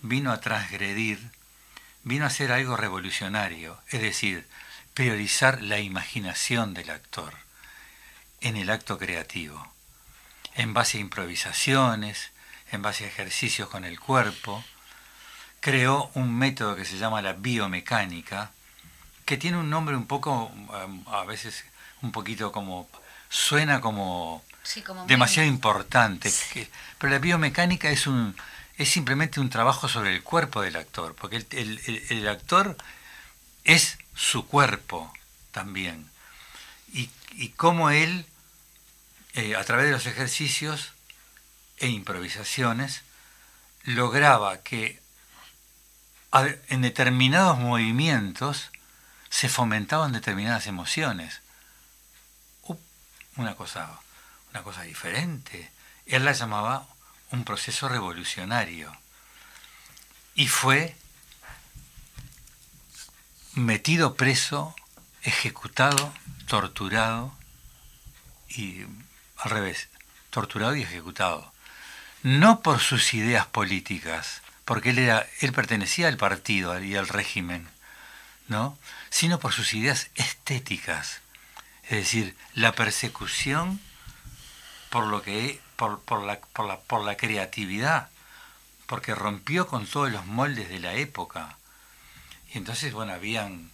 [0.00, 1.32] vino a transgredir,
[2.04, 4.46] vino a hacer algo revolucionario, es decir,
[4.94, 7.34] priorizar la imaginación del actor
[8.40, 9.72] en el acto creativo,
[10.54, 12.30] en base a improvisaciones,
[12.74, 14.62] en base a ejercicios con el cuerpo.
[15.60, 18.50] Creó un método que se llama la biomecánica,
[19.24, 21.64] que tiene un nombre un poco, um, a veces
[22.02, 22.88] un poquito como
[23.28, 24.44] suena como,
[25.06, 26.30] demasiado importante.
[26.98, 28.36] pero la biomecánica es un
[28.76, 32.76] es simplemente un trabajo sobre el cuerpo del actor, porque el, actor
[33.62, 35.12] es su cuerpo
[35.52, 36.10] también.
[36.92, 38.26] Y, y cómo él,
[39.34, 40.93] eh, a través de los ejercicios
[41.78, 43.02] e improvisaciones,
[43.84, 45.02] lograba que
[46.68, 48.70] en determinados movimientos
[49.30, 51.40] se fomentaban determinadas emociones
[53.36, 54.00] una cosa,
[54.50, 55.70] una cosa diferente.
[56.06, 56.86] Él la llamaba
[57.30, 58.96] un proceso revolucionario.
[60.34, 60.96] Y fue
[63.54, 64.74] metido preso,
[65.22, 66.12] ejecutado,
[66.46, 67.34] torturado
[68.48, 68.82] y
[69.36, 69.88] al revés,
[70.30, 71.52] torturado y ejecutado.
[72.24, 77.68] No por sus ideas políticas, porque él era, él pertenecía al partido y al régimen,
[78.48, 78.76] ¿no?
[79.10, 81.20] sino por sus ideas estéticas
[81.84, 83.80] es decir, la persecución
[84.90, 88.08] por lo que por, por, la, por, la, por la creatividad,
[88.86, 91.58] porque rompió con todos los moldes de la época.
[92.52, 93.70] Y entonces, bueno, habían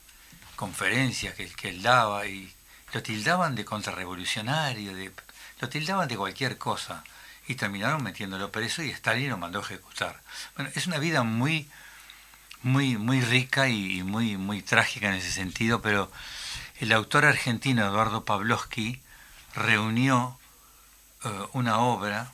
[0.57, 2.53] conferencias que, que él daba y
[2.92, 5.12] lo tildaban de contrarrevolucionario, de,
[5.61, 7.05] lo tildaban de cualquier cosa.
[7.51, 10.22] Y terminaron metiéndolo preso y Stalin lo mandó a ejecutar.
[10.55, 11.68] Bueno, es una vida muy,
[12.62, 16.12] muy, muy rica y muy, muy trágica en ese sentido, pero
[16.78, 19.03] el autor argentino Eduardo Pavlovsky
[19.57, 20.38] reunió
[21.24, 22.30] eh, una obra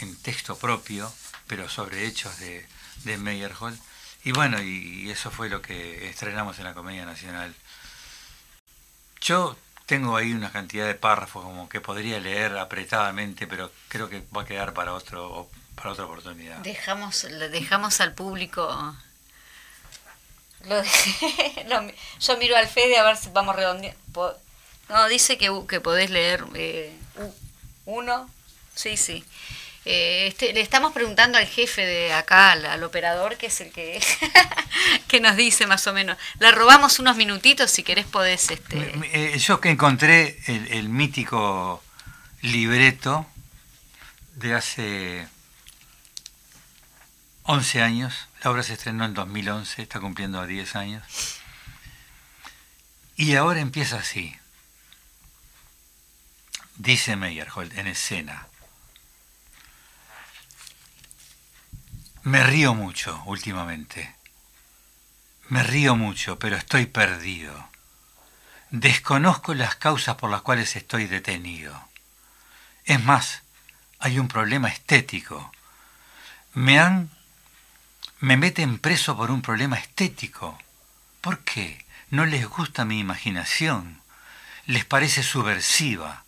[0.00, 1.08] en texto propio,
[1.46, 2.66] pero sobre hechos de,
[3.04, 3.78] de Meyerhold.
[4.24, 7.54] Y bueno, y, eso fue lo que estrenamos en la Comedia Nacional.
[9.20, 9.56] Yo
[9.88, 14.42] tengo ahí una cantidad de párrafos como que podría leer apretadamente, pero creo que va
[14.42, 16.58] a quedar para otro para otra oportunidad.
[16.58, 18.94] Dejamos dejamos al público
[20.66, 20.82] lo,
[22.20, 23.98] yo miro al Fede a ver si vamos redondeando.
[24.90, 26.94] No, dice que, que podés leer eh,
[27.86, 28.28] uno.
[28.74, 29.24] Sí, sí.
[29.84, 34.00] Eh, este, le estamos preguntando al jefe de acá, al, operador, que es el que,
[35.08, 36.18] que nos dice más o menos.
[36.40, 38.50] Le robamos unos minutitos, si querés podés...
[38.50, 38.92] Este...
[39.12, 41.82] Eh, yo que encontré el, el mítico
[42.42, 43.26] libreto
[44.34, 45.28] de hace
[47.44, 51.02] 11 años, la obra se estrenó en 2011, está cumpliendo 10 años.
[53.16, 54.36] Y ahora empieza así.
[56.76, 58.47] Dice Meyerhold en escena.
[62.28, 64.14] Me río mucho últimamente.
[65.48, 67.70] Me río mucho, pero estoy perdido.
[68.70, 71.88] Desconozco las causas por las cuales estoy detenido.
[72.84, 73.40] Es más,
[73.98, 75.50] hay un problema estético.
[76.52, 77.08] Me han
[78.20, 80.58] me meten preso por un problema estético.
[81.22, 81.82] ¿Por qué?
[82.10, 84.02] No les gusta mi imaginación.
[84.66, 86.24] Les parece subversiva.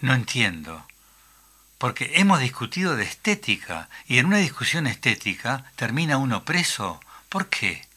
[0.00, 0.84] No entiendo.
[1.80, 7.00] Porque hemos discutido de estética y en una discusión estética termina uno preso.
[7.30, 7.88] ¿Por qué?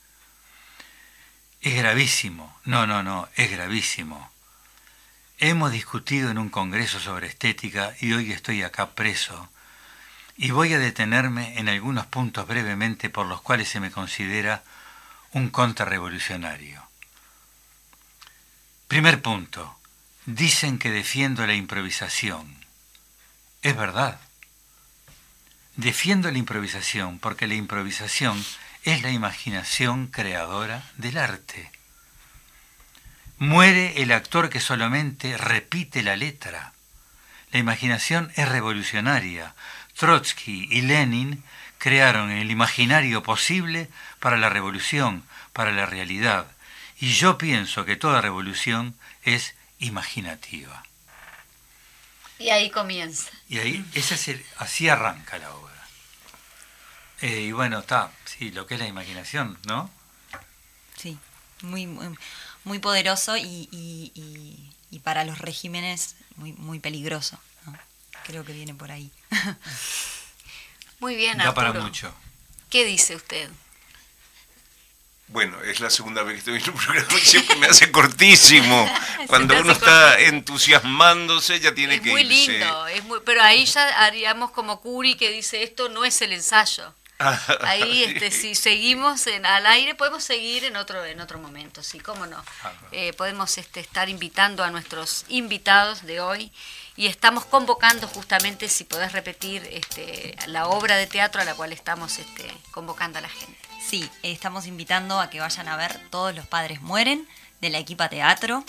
[1.60, 2.58] Es gravísimo.
[2.64, 4.32] No, no, no, es gravísimo.
[5.38, 9.50] Hemos discutido en un congreso sobre estética y hoy estoy acá preso
[10.38, 14.64] y voy a detenerme en algunos puntos brevemente por los cuales se me considera
[15.34, 16.82] un contrarrevolucionario.
[18.88, 19.78] Primer punto.
[20.26, 22.63] Dicen que defiendo la improvisación.
[23.64, 24.20] Es verdad.
[25.76, 28.44] Defiendo la improvisación porque la improvisación
[28.84, 31.72] es la imaginación creadora del arte.
[33.40, 36.74] Muere el actor que solamente repite la letra.
[37.52, 39.56] La imaginación es revolucionaria.
[39.96, 41.44] Trotsky y Lenin
[41.78, 43.90] crearon el imaginario posible
[44.20, 46.48] para la revolución, para la realidad.
[47.00, 50.84] Y yo pienso que toda revolución es imaginativa.
[52.44, 53.30] Y ahí comienza.
[53.48, 55.74] Y ahí, ese es el- así arranca la obra.
[57.22, 59.90] Eh, y bueno, está, sí, lo que es la imaginación, ¿no?
[60.98, 61.18] Sí,
[61.62, 62.14] muy, muy,
[62.66, 67.40] muy poderoso y, y- y- y para los regímenes muy, muy peligroso.
[67.66, 67.78] ¿no?
[68.26, 69.10] Creo que viene por ahí.
[71.00, 71.86] Muy bien, Da para Arturo.
[71.86, 72.14] mucho.
[72.70, 73.50] ¿Qué dice usted?
[75.28, 78.88] Bueno, es la segunda vez que estoy en un programa y siempre me hace cortísimo.
[79.28, 82.52] Cuando uno está entusiasmándose ya tiene es que muy irse.
[82.60, 86.34] lindo, es muy, pero ahí ya haríamos como Curi que dice esto no es el
[86.34, 86.94] ensayo.
[87.62, 92.00] Ahí, este, si seguimos en, al aire, podemos seguir en otro, en otro momento, sí,
[92.00, 92.44] cómo no.
[92.92, 96.52] Eh, podemos este, estar invitando a nuestros invitados de hoy
[96.96, 101.72] y estamos convocando justamente, si podés repetir, este, la obra de teatro a la cual
[101.72, 103.73] estamos este, convocando a la gente.
[103.94, 107.28] Sí, estamos invitando a que vayan a ver Todos los padres mueren
[107.62, 108.66] de la equipa teatro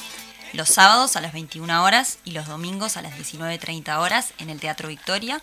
[0.52, 4.60] los sábados a las 21 horas y los domingos a las 19.30 horas en el
[4.60, 5.40] Teatro Victoria.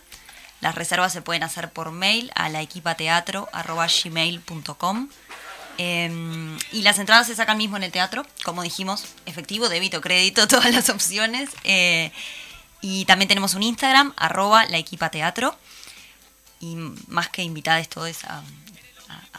[0.60, 5.10] Las reservas se pueden hacer por mail a la equipateatro.gmail.com
[5.80, 10.48] eh, y las entradas se sacan mismo en el teatro, como dijimos, efectivo, débito, crédito,
[10.48, 11.50] todas las opciones.
[11.64, 12.12] Eh,
[12.82, 15.58] y también tenemos un Instagram, arroba la equipa teatro.
[16.60, 16.76] Y
[17.08, 18.44] más que invitadas todos a, a-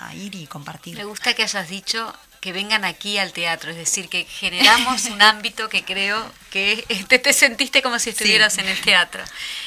[0.06, 0.96] a ir y compartir.
[0.96, 5.22] Me gusta que hayas dicho que vengan aquí al teatro, es decir, que generamos un
[5.22, 9.22] ámbito que creo que te, te sentiste como si estuvieras en el teatro.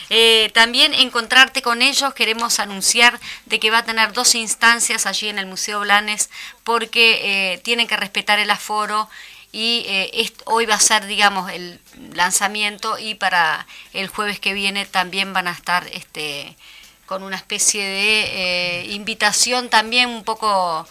[0.09, 5.29] Eh, también encontrarte con ellos, queremos anunciar de que va a tener dos instancias allí
[5.29, 6.29] en el Museo Blanes
[6.65, 9.09] porque eh, tienen que respetar el aforo
[9.53, 11.79] y eh, hoy va a ser, digamos, el
[12.13, 16.57] lanzamiento y para el jueves que viene también van a estar este,
[17.05, 20.87] con una especie de eh, invitación también un poco...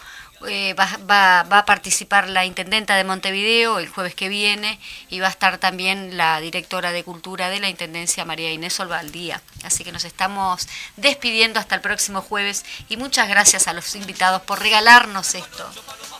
[0.47, 5.19] eh, va, va- va a participar la intendenta de Montevideo el jueves que viene y
[5.19, 9.41] va a estar también la directora de cultura de la intendencia María Inés Olvaldía.
[9.63, 14.41] Así que nos estamos despidiendo hasta el próximo jueves y muchas gracias a los invitados
[14.43, 15.67] por regalarnos esto.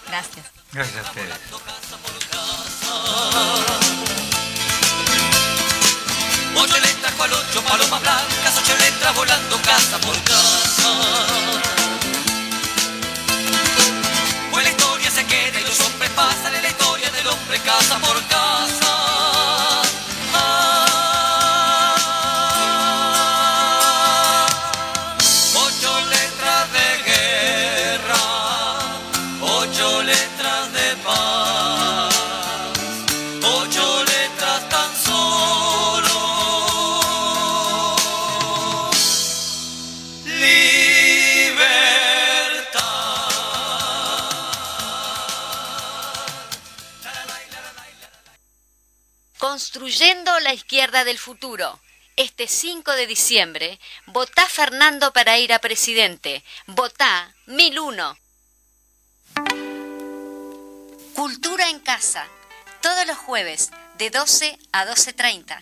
[0.07, 0.45] Gracias.
[0.71, 1.29] Gracias a ustedes.
[9.14, 10.89] Volando casa por casa.
[14.51, 17.97] Pues la historia se queda y los hombres pasan en la historia del hombre casa
[17.99, 18.14] por
[49.56, 51.80] Construyendo la izquierda del futuro.
[52.18, 56.43] Este 5 de diciembre, votá Fernando para ir a presidente.
[56.68, 58.18] Votá 1001.
[61.14, 62.28] Cultura en casa.
[62.82, 65.62] Todos los jueves, de 12 a 12.30.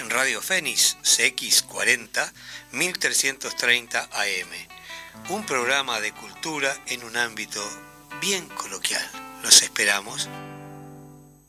[0.00, 2.32] En Radio Fénix CX40
[2.72, 5.28] 1330 AM.
[5.28, 7.62] Un programa de cultura en un ámbito
[8.20, 9.08] bien coloquial.
[9.44, 10.28] Los esperamos.